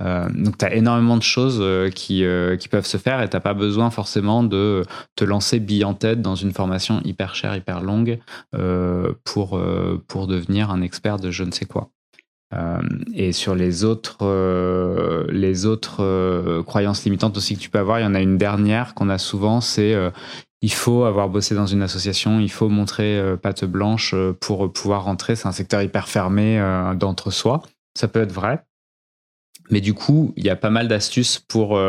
[0.00, 1.62] donc, tu as énormément de choses
[1.94, 2.24] qui,
[2.58, 4.84] qui peuvent se faire et tu pas besoin forcément de
[5.16, 8.18] te lancer bille en tête dans une formation hyper chère, hyper longue
[9.24, 9.60] pour,
[10.08, 11.90] pour devenir un expert de je ne sais quoi.
[12.54, 12.80] Euh,
[13.14, 18.00] et sur les autres, euh, les autres euh, croyances limitantes aussi que tu peux avoir,
[18.00, 19.96] il y en a une dernière qu'on a souvent, c'est
[20.64, 25.34] il faut avoir bossé dans une association, il faut montrer patte blanche pour pouvoir rentrer.
[25.34, 26.60] C'est un secteur hyper fermé
[26.96, 27.62] d'entre-soi.
[27.98, 28.62] Ça peut être vrai.
[29.70, 31.80] Mais du coup, il y a pas mal d'astuces pour,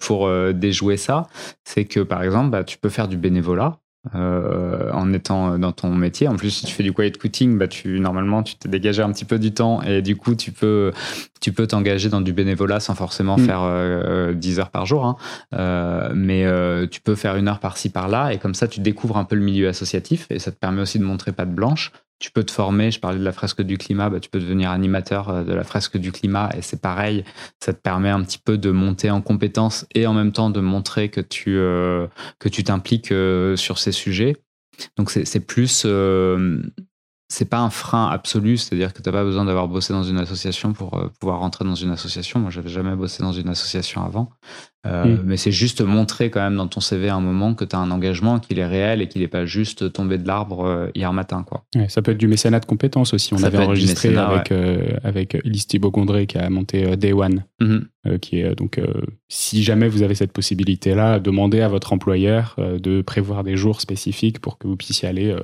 [0.00, 1.28] pour déjouer ça.
[1.64, 3.78] C'est que, par exemple, bah, tu peux faire du bénévolat.
[4.14, 6.28] Euh, en étant euh, dans ton métier.
[6.28, 9.10] En plus, si tu fais du quiet quitting, bah, tu, normalement, tu t'es dégagé un
[9.10, 10.92] petit peu du temps et du coup, tu peux
[11.40, 13.40] tu peux t'engager dans du bénévolat sans forcément mm.
[13.40, 13.60] faire
[14.34, 15.04] 10 euh, heures par jour.
[15.04, 15.16] Hein.
[16.14, 16.44] mais
[16.88, 19.42] tu peux faire une heure par-ci, par-là et comme ça, tu découvres un peu le
[19.42, 22.50] milieu associatif et ça te permet aussi de montrer pas de blanche tu peux te
[22.50, 25.52] former, je parlais de la fresque du climat, bah, tu peux devenir animateur euh, de
[25.52, 27.24] la fresque du climat et c'est pareil,
[27.60, 30.60] ça te permet un petit peu de monter en compétences et en même temps de
[30.60, 32.06] montrer que tu euh,
[32.38, 34.36] que tu t'impliques euh, sur ces sujets.
[34.96, 35.86] Donc c'est plus
[37.28, 40.18] c'est pas un frein absolu, c'est-à-dire que tu n'as pas besoin d'avoir bossé dans une
[40.18, 42.38] association pour euh, pouvoir rentrer dans une association.
[42.38, 44.30] Moi, j'avais jamais bossé dans une association avant.
[44.86, 45.22] Euh, mm.
[45.24, 47.80] Mais c'est juste montrer quand même dans ton CV à un moment que tu as
[47.80, 51.12] un engagement, qu'il est réel et qu'il n'est pas juste tombé de l'arbre euh, hier
[51.12, 51.44] matin.
[51.44, 51.64] Quoi.
[51.88, 53.34] ça peut être du mécénat de compétences aussi.
[53.34, 54.52] On avait enregistré avec,
[55.02, 57.44] avec Elise Thibault-Gondré qui a monté Day One.
[57.60, 58.18] Mm-hmm.
[58.20, 58.80] qui est donc,
[59.28, 64.38] si jamais vous avez cette possibilité-là, demandez à votre employeur de prévoir des jours spécifiques
[64.40, 65.34] pour que vous puissiez aller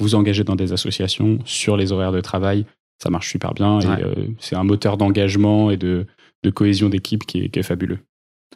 [0.00, 2.66] vous engager dans des associations sur les horaires de travail.
[3.02, 6.06] Ça marche super bien et euh, c'est un moteur d'engagement et de,
[6.54, 7.98] cohésion d'équipe qui, est, fabuleux.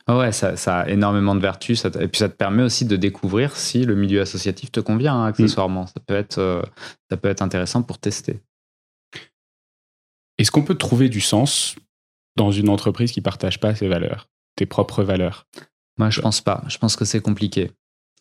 [0.09, 1.85] ouais, ça, a énormément de vertus.
[1.85, 5.27] et puis ça te permet aussi de découvrir si le milieu associatif te convient hein,
[5.27, 5.87] accessoirement.
[5.87, 6.63] Ça, peut être, euh,
[7.11, 8.41] ça peut être intéressant pour tester.
[10.39, 11.77] Est-ce qu'on peut trouver du sens
[12.37, 15.47] dans une entreprise qui ne partage pas ses valeurs, tes propres valeurs?
[15.99, 16.63] Moi, je pense pas.
[16.69, 17.71] Je pense que c'est compliqué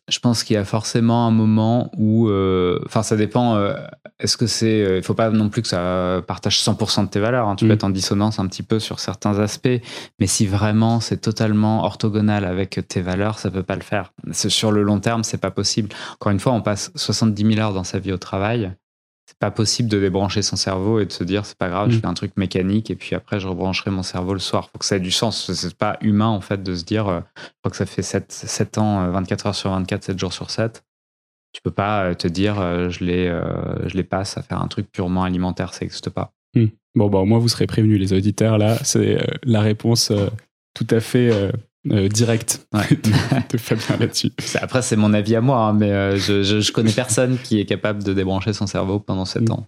[0.08, 3.56] je pense qu'il y a forcément un moment où, euh, enfin, ça dépend.
[3.56, 3.76] Euh,
[4.20, 7.20] est-ce que c'est, euh, il faut pas non plus que ça partage 100% de tes
[7.20, 7.48] valeurs.
[7.48, 7.74] Hein, tu peux mm.
[7.74, 9.82] être en dissonance un petit peu sur certains aspects,
[10.20, 14.14] mais si vraiment c'est totalement orthogonal avec tes valeurs, ça peut pas le faire.
[14.32, 15.90] Sur le long terme, c'est pas possible.
[16.14, 18.72] Encore une fois, on passe 70 000 heures dans sa vie au travail
[19.26, 21.98] c'est pas possible de débrancher son cerveau et de se dire c'est pas grave, je
[21.98, 22.02] mm.
[22.02, 24.70] fais un truc mécanique et puis après je rebrancherai mon cerveau le soir.
[24.72, 25.52] Faut que ça ait du sens.
[25.52, 28.32] C'est pas humain en fait de se dire, euh, je crois que ça fait 7,
[28.32, 30.84] 7 ans, 24 euh, heures sur 24, 7 jours sur 7.
[31.54, 32.56] Tu peux pas euh, te dire
[32.90, 33.28] je les,
[33.86, 36.32] je les passe à faire un truc purement alimentaire, ça n'existe pas.
[36.54, 36.66] Mm.
[36.94, 38.78] Bon, bah, au moins vous serez prévenus les auditeurs là.
[38.84, 40.12] C'est la réponse
[40.76, 41.52] tout à fait
[41.92, 42.68] euh, direct
[43.52, 44.32] de Fabien là-dessus.
[44.56, 47.66] Après, c'est mon avis à moi, hein, mais euh, je, je, connais personne qui est
[47.66, 49.52] capable de débrancher son cerveau pendant 7 mm.
[49.52, 49.68] ans.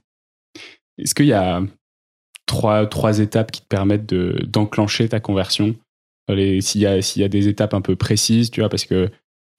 [0.98, 1.62] Est-ce qu'il y a
[2.48, 5.76] trois, trois étapes qui te permettent d'enclencher ta conversion?
[6.30, 9.10] S'il y, a, y a des étapes un peu précises, tu vois, parce que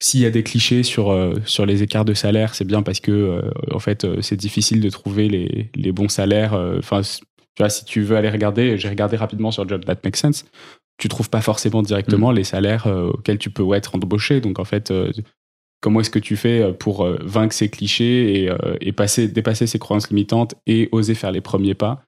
[0.01, 2.99] s'il y a des clichés sur, euh, sur les écarts de salaire, c'est bien parce
[2.99, 3.41] que,
[3.71, 6.53] en fait, c'est difficile de trouver les, les bons salaires.
[6.77, 10.17] Enfin, tu vois, si tu veux aller regarder, j'ai regardé rapidement sur Job That Makes
[10.17, 10.45] Sense
[10.99, 12.35] tu trouves pas forcément directement mm.
[12.35, 14.41] les salaires euh, auxquels tu peux être embauché.
[14.41, 15.11] Donc en fait, euh,
[15.81, 20.09] comment est-ce que tu fais euh, pour vaincre ces clichés et, passer, dépasser ces croyances
[20.09, 22.03] limitantes et oser faire les premiers pas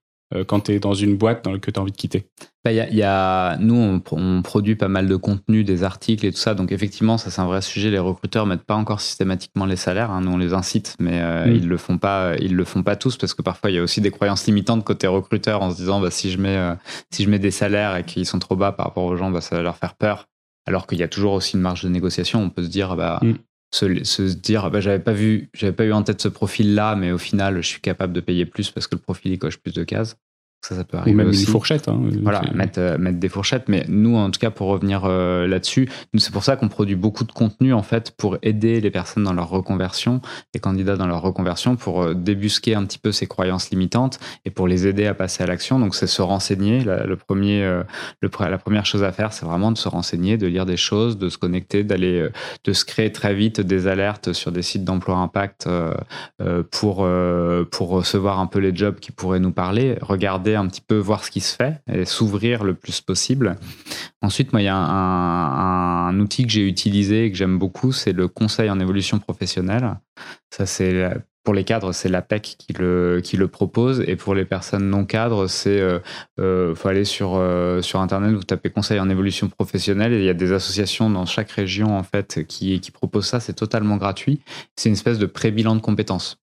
[0.48, 2.28] quand tu es dans une boîte dans, que tu as envie de quitter
[2.64, 6.54] bah, y a, Nous, on, produit pas mal de contenu, des articles et tout ça.
[6.54, 7.90] Donc, effectivement, ça, c'est un vrai sujet.
[7.90, 10.12] Les recruteurs mettent pas encore systématiquement les salaires.
[10.12, 10.22] Hein.
[10.22, 11.56] Nous, on les incite, mais euh, mm.
[11.56, 12.36] ils le font pas.
[12.40, 14.84] Ils le font pas tous parce que parfois, il y a aussi des croyances limitantes
[14.84, 16.76] côté recruteur en se disant, bah, si je mets, euh,
[17.12, 19.42] si je mets des salaires et qu'ils sont trop bas par rapport aux gens, bah,
[19.42, 20.28] ça va leur faire peur.
[20.68, 22.44] Alors qu'il y a toujours aussi une marge de négociation.
[22.44, 23.34] On peut se dire, bah, mm.
[23.72, 27.12] Se, se, dire, bah, j'avais pas vu, j'avais pas eu en tête ce profil-là, mais
[27.12, 29.74] au final, je suis capable de payer plus parce que le profil il coche plus
[29.74, 30.18] de cases.
[30.64, 31.16] Ça, ça peut arriver.
[31.16, 31.46] Ou même aussi.
[31.46, 31.88] une fourchette.
[31.88, 33.68] Hein, voilà, mettre, euh, mettre, des fourchettes.
[33.68, 37.24] Mais nous, en tout cas, pour revenir euh, là-dessus, c'est pour ça qu'on produit beaucoup
[37.24, 40.22] de contenu, en fait, pour aider les personnes dans leur reconversion,
[40.54, 44.52] les candidats dans leur reconversion, pour euh, débusquer un petit peu ces croyances limitantes et
[44.52, 45.80] pour les aider à passer à l'action.
[45.80, 46.84] Donc, c'est se renseigner.
[46.84, 47.62] La, le premier,
[48.20, 51.18] le, la première chose à faire, c'est vraiment de se renseigner, de lire des choses,
[51.18, 52.30] de se connecter, d'aller,
[52.64, 55.68] de se créer très vite des alertes sur des sites d'emploi impact
[56.70, 57.08] pour,
[57.72, 59.98] pour recevoir un peu les jobs qui pourraient nous parler.
[60.02, 63.58] Regarder un petit peu voir ce qui se fait et s'ouvrir le plus possible.
[64.22, 68.14] Ensuite, moi, il y a un, outil que j'ai utilisé et que j'aime beaucoup, c'est
[68.14, 69.96] le conseil en évolution professionnelle.
[70.50, 71.10] Ça, c'est
[71.44, 74.04] pour les cadres, c'est l'APEC qui le, qui le propose.
[74.08, 76.00] Et pour les personnes non cadres, c'est euh,
[76.40, 80.24] euh faut aller sur, euh, sur Internet, vous tapez conseil en évolution professionnelle et il
[80.24, 83.40] y a des associations dans chaque région en fait qui, qui proposent ça.
[83.40, 84.42] C'est totalement gratuit.
[84.76, 86.41] C'est une espèce de pré-bilan de compétences.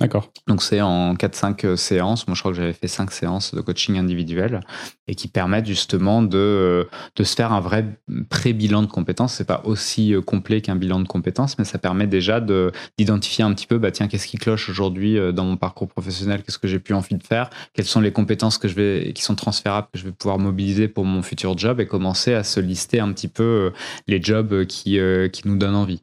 [0.00, 0.32] D'accord.
[0.46, 2.26] Donc c'est en 4-5 euh, séances.
[2.26, 4.60] Moi, je crois que j'avais fait 5 séances de coaching individuel
[5.06, 6.84] et qui permettent justement de, euh,
[7.16, 7.84] de se faire un vrai
[8.30, 9.34] pré-bilan de compétences.
[9.34, 13.52] C'est pas aussi euh, complet qu'un bilan de compétences, mais ça permet déjà d'identifier un
[13.52, 16.42] petit peu, bah tiens, qu'est-ce qui cloche aujourd'hui dans mon parcours professionnel?
[16.42, 17.50] Qu'est-ce que j'ai plus envie de faire?
[17.74, 20.88] Quelles sont les compétences que je vais, qui sont transférables que je vais pouvoir mobiliser
[20.88, 21.78] pour mon futur job?
[21.78, 23.72] Et commencer à se lister un petit peu
[24.06, 24.98] les jobs qui,
[25.32, 26.00] qui nous donnent envie.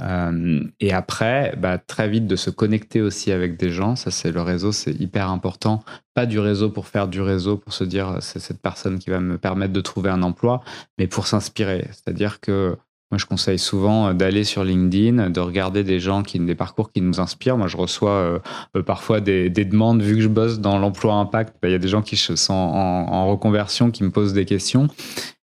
[0.00, 3.96] Euh, et après, bah, très vite de se connecter aussi avec des gens.
[3.96, 5.82] Ça, c'est le réseau, c'est hyper important.
[6.14, 9.20] Pas du réseau pour faire du réseau, pour se dire c'est cette personne qui va
[9.20, 10.62] me permettre de trouver un emploi,
[10.98, 11.86] mais pour s'inspirer.
[11.92, 12.76] C'est-à-dire que
[13.12, 17.02] moi, je conseille souvent d'aller sur LinkedIn, de regarder des gens qui des parcours qui
[17.02, 17.58] nous inspirent.
[17.58, 18.38] Moi, je reçois euh,
[18.74, 21.78] euh, parfois des, demandes, vu que je bosse dans l'emploi impact, bah, il y a
[21.78, 24.88] des gens qui sont en, en, reconversion qui me posent des questions.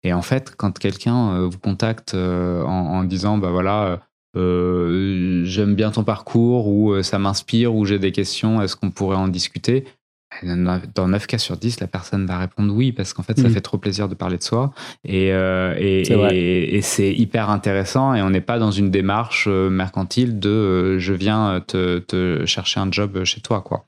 [0.03, 2.17] Et en fait, quand quelqu'un vous contacte en,
[2.67, 4.01] en, disant, bah voilà,
[4.35, 8.91] euh, j'aime bien ton parcours ou euh, ça m'inspire ou j'ai des questions, est-ce qu'on
[8.91, 9.85] pourrait en discuter?
[10.41, 13.51] Dans 9 cas sur 10, la personne va répondre oui, parce qu'en fait, ça mm.
[13.51, 14.73] fait trop plaisir de parler de soi.
[15.05, 18.15] Et, euh, et, c'est hyper intéressant.
[18.15, 22.91] Et on n'est pas dans une démarche mercantile de je viens te, te, chercher un
[22.91, 23.61] job chez toi.
[23.61, 23.85] quoi.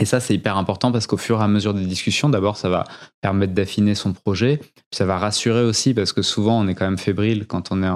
[0.00, 2.70] Et ça, c'est hyper important parce qu'au fur et à mesure des discussions, d'abord, ça
[2.70, 2.84] va
[3.20, 4.56] permettre d'affiner son projet.
[4.56, 7.82] Puis ça va rassurer aussi parce que souvent, on est quand même fébrile quand on
[7.82, 7.88] est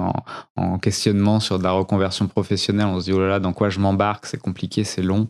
[0.55, 2.85] en, questionnement sur de la reconversion professionnelle.
[2.85, 4.27] On se dit, oh là là, dans quoi je m'embarque?
[4.27, 5.27] C'est compliqué, c'est long.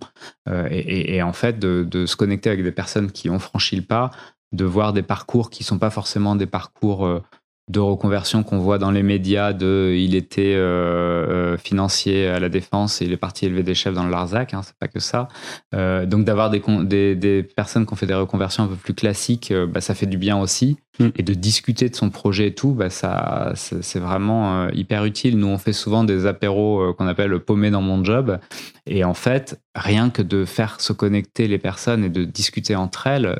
[0.49, 4.11] Euh, et, en fait, de, se connecter avec des personnes qui ont franchi le pas,
[4.51, 7.21] de voir des parcours qui sont pas forcément des parcours euh,
[7.68, 12.49] de reconversion qu'on voit dans les médias de il était euh, euh, financier à la
[12.49, 14.99] défense et il est parti élever des chefs dans le Larzac, hein, c'est pas que
[14.99, 15.28] ça.
[15.74, 19.51] Euh, donc d'avoir des, des, personnes qui ont fait des reconversions un peu plus classiques,
[19.70, 20.78] bah, ça fait du bien aussi.
[20.99, 21.07] Mm.
[21.17, 25.37] Et de discuter de son projet et tout, bah, ça, c'est vraiment hyper utile.
[25.37, 28.39] Nous, on fait souvent des apéros qu'on appelle paumés dans mon job.
[28.87, 33.07] Et en fait, rien que de faire se connecter les personnes et de discuter entre
[33.07, 33.37] elles,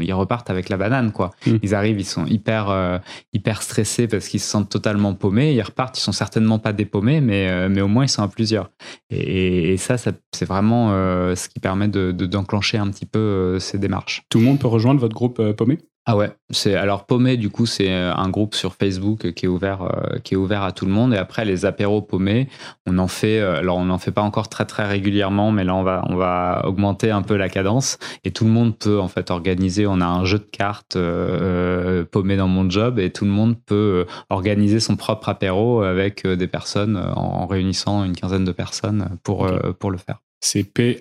[0.00, 1.30] ils repartent avec la banane, quoi.
[1.46, 1.56] Mm.
[1.62, 3.00] Ils arrivent, ils sont hyper,
[3.32, 5.52] hyper stressés parce qu'ils se sentent totalement paumés.
[5.54, 8.28] Ils repartent, ils sont certainement pas dépaumés, mais, euh, mais au moins ils sont à
[8.28, 8.70] plusieurs.
[9.10, 13.78] Et, ça, c'est vraiment euh, ce qui permet de, d'enclencher un petit peu euh, ces
[13.78, 14.22] démarches.
[14.28, 15.78] Tout le monde peut rejoindre votre groupe paumé?
[16.04, 19.88] Ah ouais, c'est alors Paumé du coup c'est un groupe sur Facebook qui est ouvert
[20.24, 21.14] qui est ouvert à tout le monde.
[21.14, 22.48] Et après les apéros Paumé,
[22.86, 25.84] on en fait alors on n'en fait pas encore très très régulièrement mais là on
[25.84, 27.98] va on va augmenter un peu la cadence.
[28.24, 32.04] Et tout le monde peut en fait organiser, on a un jeu de cartes euh,
[32.04, 32.98] Paumé dans mon job.
[32.98, 38.16] Et tout le monde peut organiser son propre apéro avec des personnes en, réunissant une
[38.16, 39.48] quinzaine de personnes pour
[39.78, 40.98] pour le faire c'est P-A-U-M-E.E.S.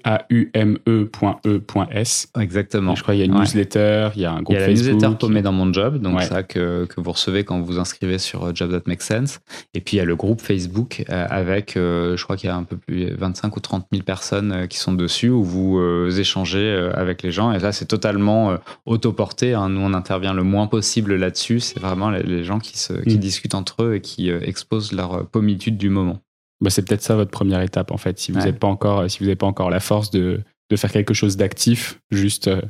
[2.40, 2.96] Exactement.
[2.96, 4.78] je crois qu'il y a une newsletter, il y a un groupe Facebook.
[4.78, 7.44] Il y a la newsletter paumée dans mon job, donc ça que, que, vous recevez
[7.44, 9.40] quand vous vous inscrivez sur euh, Job That Makes Sense.
[9.74, 12.52] Et puis il y a le groupe Facebook euh, avec, euh, je crois qu'il y
[12.52, 15.82] a un peu plus 25 ou 30 000 personnes qui sont dessus où vous
[16.20, 17.52] échangez avec les gens.
[17.52, 19.56] Et là, c'est totalement autoporté.
[19.56, 19.70] Hein.
[19.70, 21.60] Nous, on intervient le moins possible là-dessus.
[21.62, 23.20] C'est vraiment les, gens qui, se, qui mm.
[23.20, 26.20] discutent entre eux et qui exposent leur pommitude du moment.
[26.62, 28.20] Bah, c'est peut-être ça votre première étape en fait.
[28.20, 30.92] Si vous n'avez pas encore, si vous n'avez pas encore la force de, de faire
[30.92, 32.62] quelque chose d'actif, juste euh,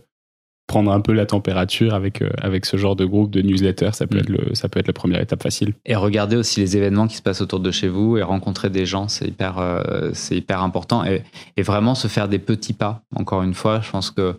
[0.67, 4.07] prendre un peu la température avec, euh, avec ce genre de groupe de newsletter, ça
[4.07, 4.19] peut, mm.
[4.19, 5.73] être le, ça peut être la première étape facile.
[5.85, 8.85] Et regarder aussi les événements qui se passent autour de chez vous et rencontrer des
[8.85, 11.03] gens, c'est hyper, euh, c'est hyper important.
[11.03, 11.23] Et,
[11.57, 13.03] et, vraiment se faire des petits pas.
[13.15, 14.35] Encore une fois, je pense que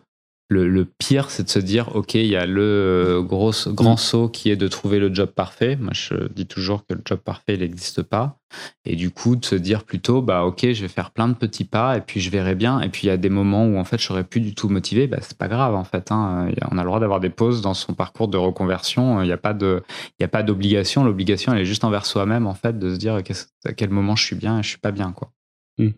[0.53, 3.99] le, pire, c'est de se dire, OK, il y a le gros, grand mm.
[3.99, 5.77] saut qui est de trouver le job parfait.
[5.77, 8.39] Moi, je dis toujours que le job parfait, il n'existe pas.
[8.85, 11.65] Et du coup, de se dire plutôt, bah, OK, je vais faire plein de petits
[11.65, 12.81] pas et puis je verrai bien.
[12.81, 14.69] Et puis, il y a des moments où, en fait, je serais plus du tout
[14.69, 15.07] motivé.
[15.07, 16.13] Bah, c'est pas grave, en fait.
[16.13, 16.49] Hein.
[16.71, 19.23] On a le droit d'avoir des pauses dans son parcours de reconversion.
[19.23, 19.83] Il n'y a pas de,
[20.19, 21.05] il a pas d'obligation.
[21.05, 24.25] L'obligation, elle est juste envers soi-même, en fait, de se dire à quel moment je
[24.25, 25.33] suis bien et je suis pas bien, quoi.
[25.79, 25.89] Mm.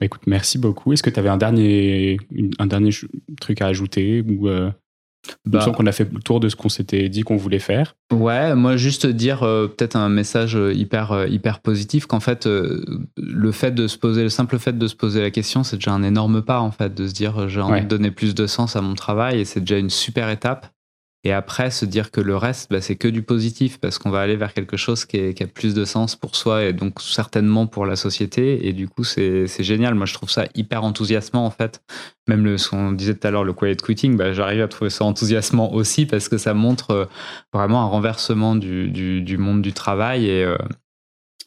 [0.00, 0.92] Bah, écoute, merci beaucoup.
[0.92, 2.18] Est-ce que tu avais un dernier,
[2.58, 2.90] un dernier
[3.40, 4.70] truc à ajouter ou euh,
[5.44, 7.94] bah, qu'on a fait le tour de ce qu'on s'était dit qu'on voulait faire.
[8.12, 12.46] Ouais, moi juste dire euh, peut-être un message euh, hyper euh, hyper positif qu'en fait
[12.46, 15.92] le fait de se poser le simple fait de se poser la question, c'est déjà
[15.92, 18.76] un énorme pas en fait de se dire j'ai envie de donner plus de sens
[18.76, 20.72] à mon travail et c'est déjà une super étape.
[21.22, 24.20] Et après, se dire que le reste, bah, c'est que du positif, parce qu'on va
[24.20, 27.84] aller vers quelque chose qui, a plus de sens pour soi et donc certainement pour
[27.84, 28.66] la société.
[28.66, 29.94] Et du coup, c'est génial.
[29.94, 31.82] Moi, je trouve ça hyper enthousiasmant, en fait.
[32.26, 34.88] Même le, ce qu'on disait tout à l'heure, le quiet quitting, bah, j'arrive à trouver
[34.88, 37.04] ça enthousiasmant aussi, parce que ça montre euh,
[37.52, 40.26] vraiment un renversement du, monde du travail.
[40.26, 40.56] Et, euh,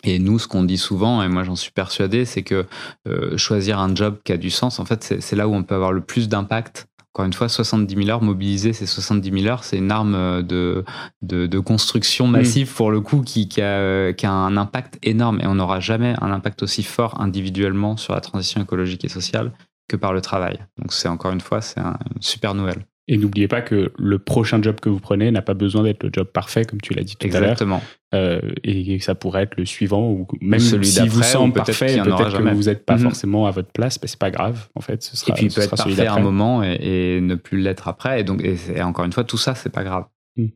[0.03, 2.65] et nous, ce qu'on dit souvent, et moi j'en suis persuadé, c'est que
[3.07, 5.75] euh, choisir un job qui a du sens, en fait, c'est là où on peut
[5.75, 9.63] avoir le plus d'impact encore une fois, 70 000 heures, mobiliser ces 70 000 heures,
[9.63, 10.83] c'est une arme euh, de,
[11.21, 12.73] de, construction massive mm.
[12.73, 16.15] pour le coup qui, qui, a, qui, a, un impact énorme et on n'aura jamais
[16.21, 19.51] un impact aussi fort individuellement sur la transition écologique et sociale
[19.87, 20.57] que par le travail.
[20.79, 22.83] Donc c'est encore une fois, c'est une super nouvelle.
[23.09, 26.09] Et n'oubliez pas que le prochain job que vous prenez n'a pas besoin d'être le
[26.13, 27.51] job parfait, comme tu l'as dit tout à l'heure.
[27.51, 27.81] Exactement.
[28.15, 32.37] Euh, et ça pourrait être le suivant, ou même Celui si vous semble parfait, peut-être
[32.37, 33.03] que vous n'êtes pas mhm.
[33.03, 35.03] forcément à votre place, mais c'est pas grave, en fait.
[35.03, 37.89] Ce sera, et puis il peut être parfait à un moment et, ne plus l'être
[37.89, 38.21] après.
[38.21, 40.05] Et donc, et, encore une fois, tout ça, c'est pas grave.
[40.37, 40.47] Hmm.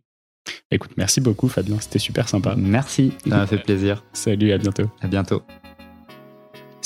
[0.72, 1.78] Écoute, merci beaucoup, Fabien.
[1.82, 2.56] C'était super sympa.
[2.58, 4.06] Merci, ça m'a fait plaisir.
[4.14, 4.86] Salut, à bientôt.
[5.02, 5.42] À bientôt.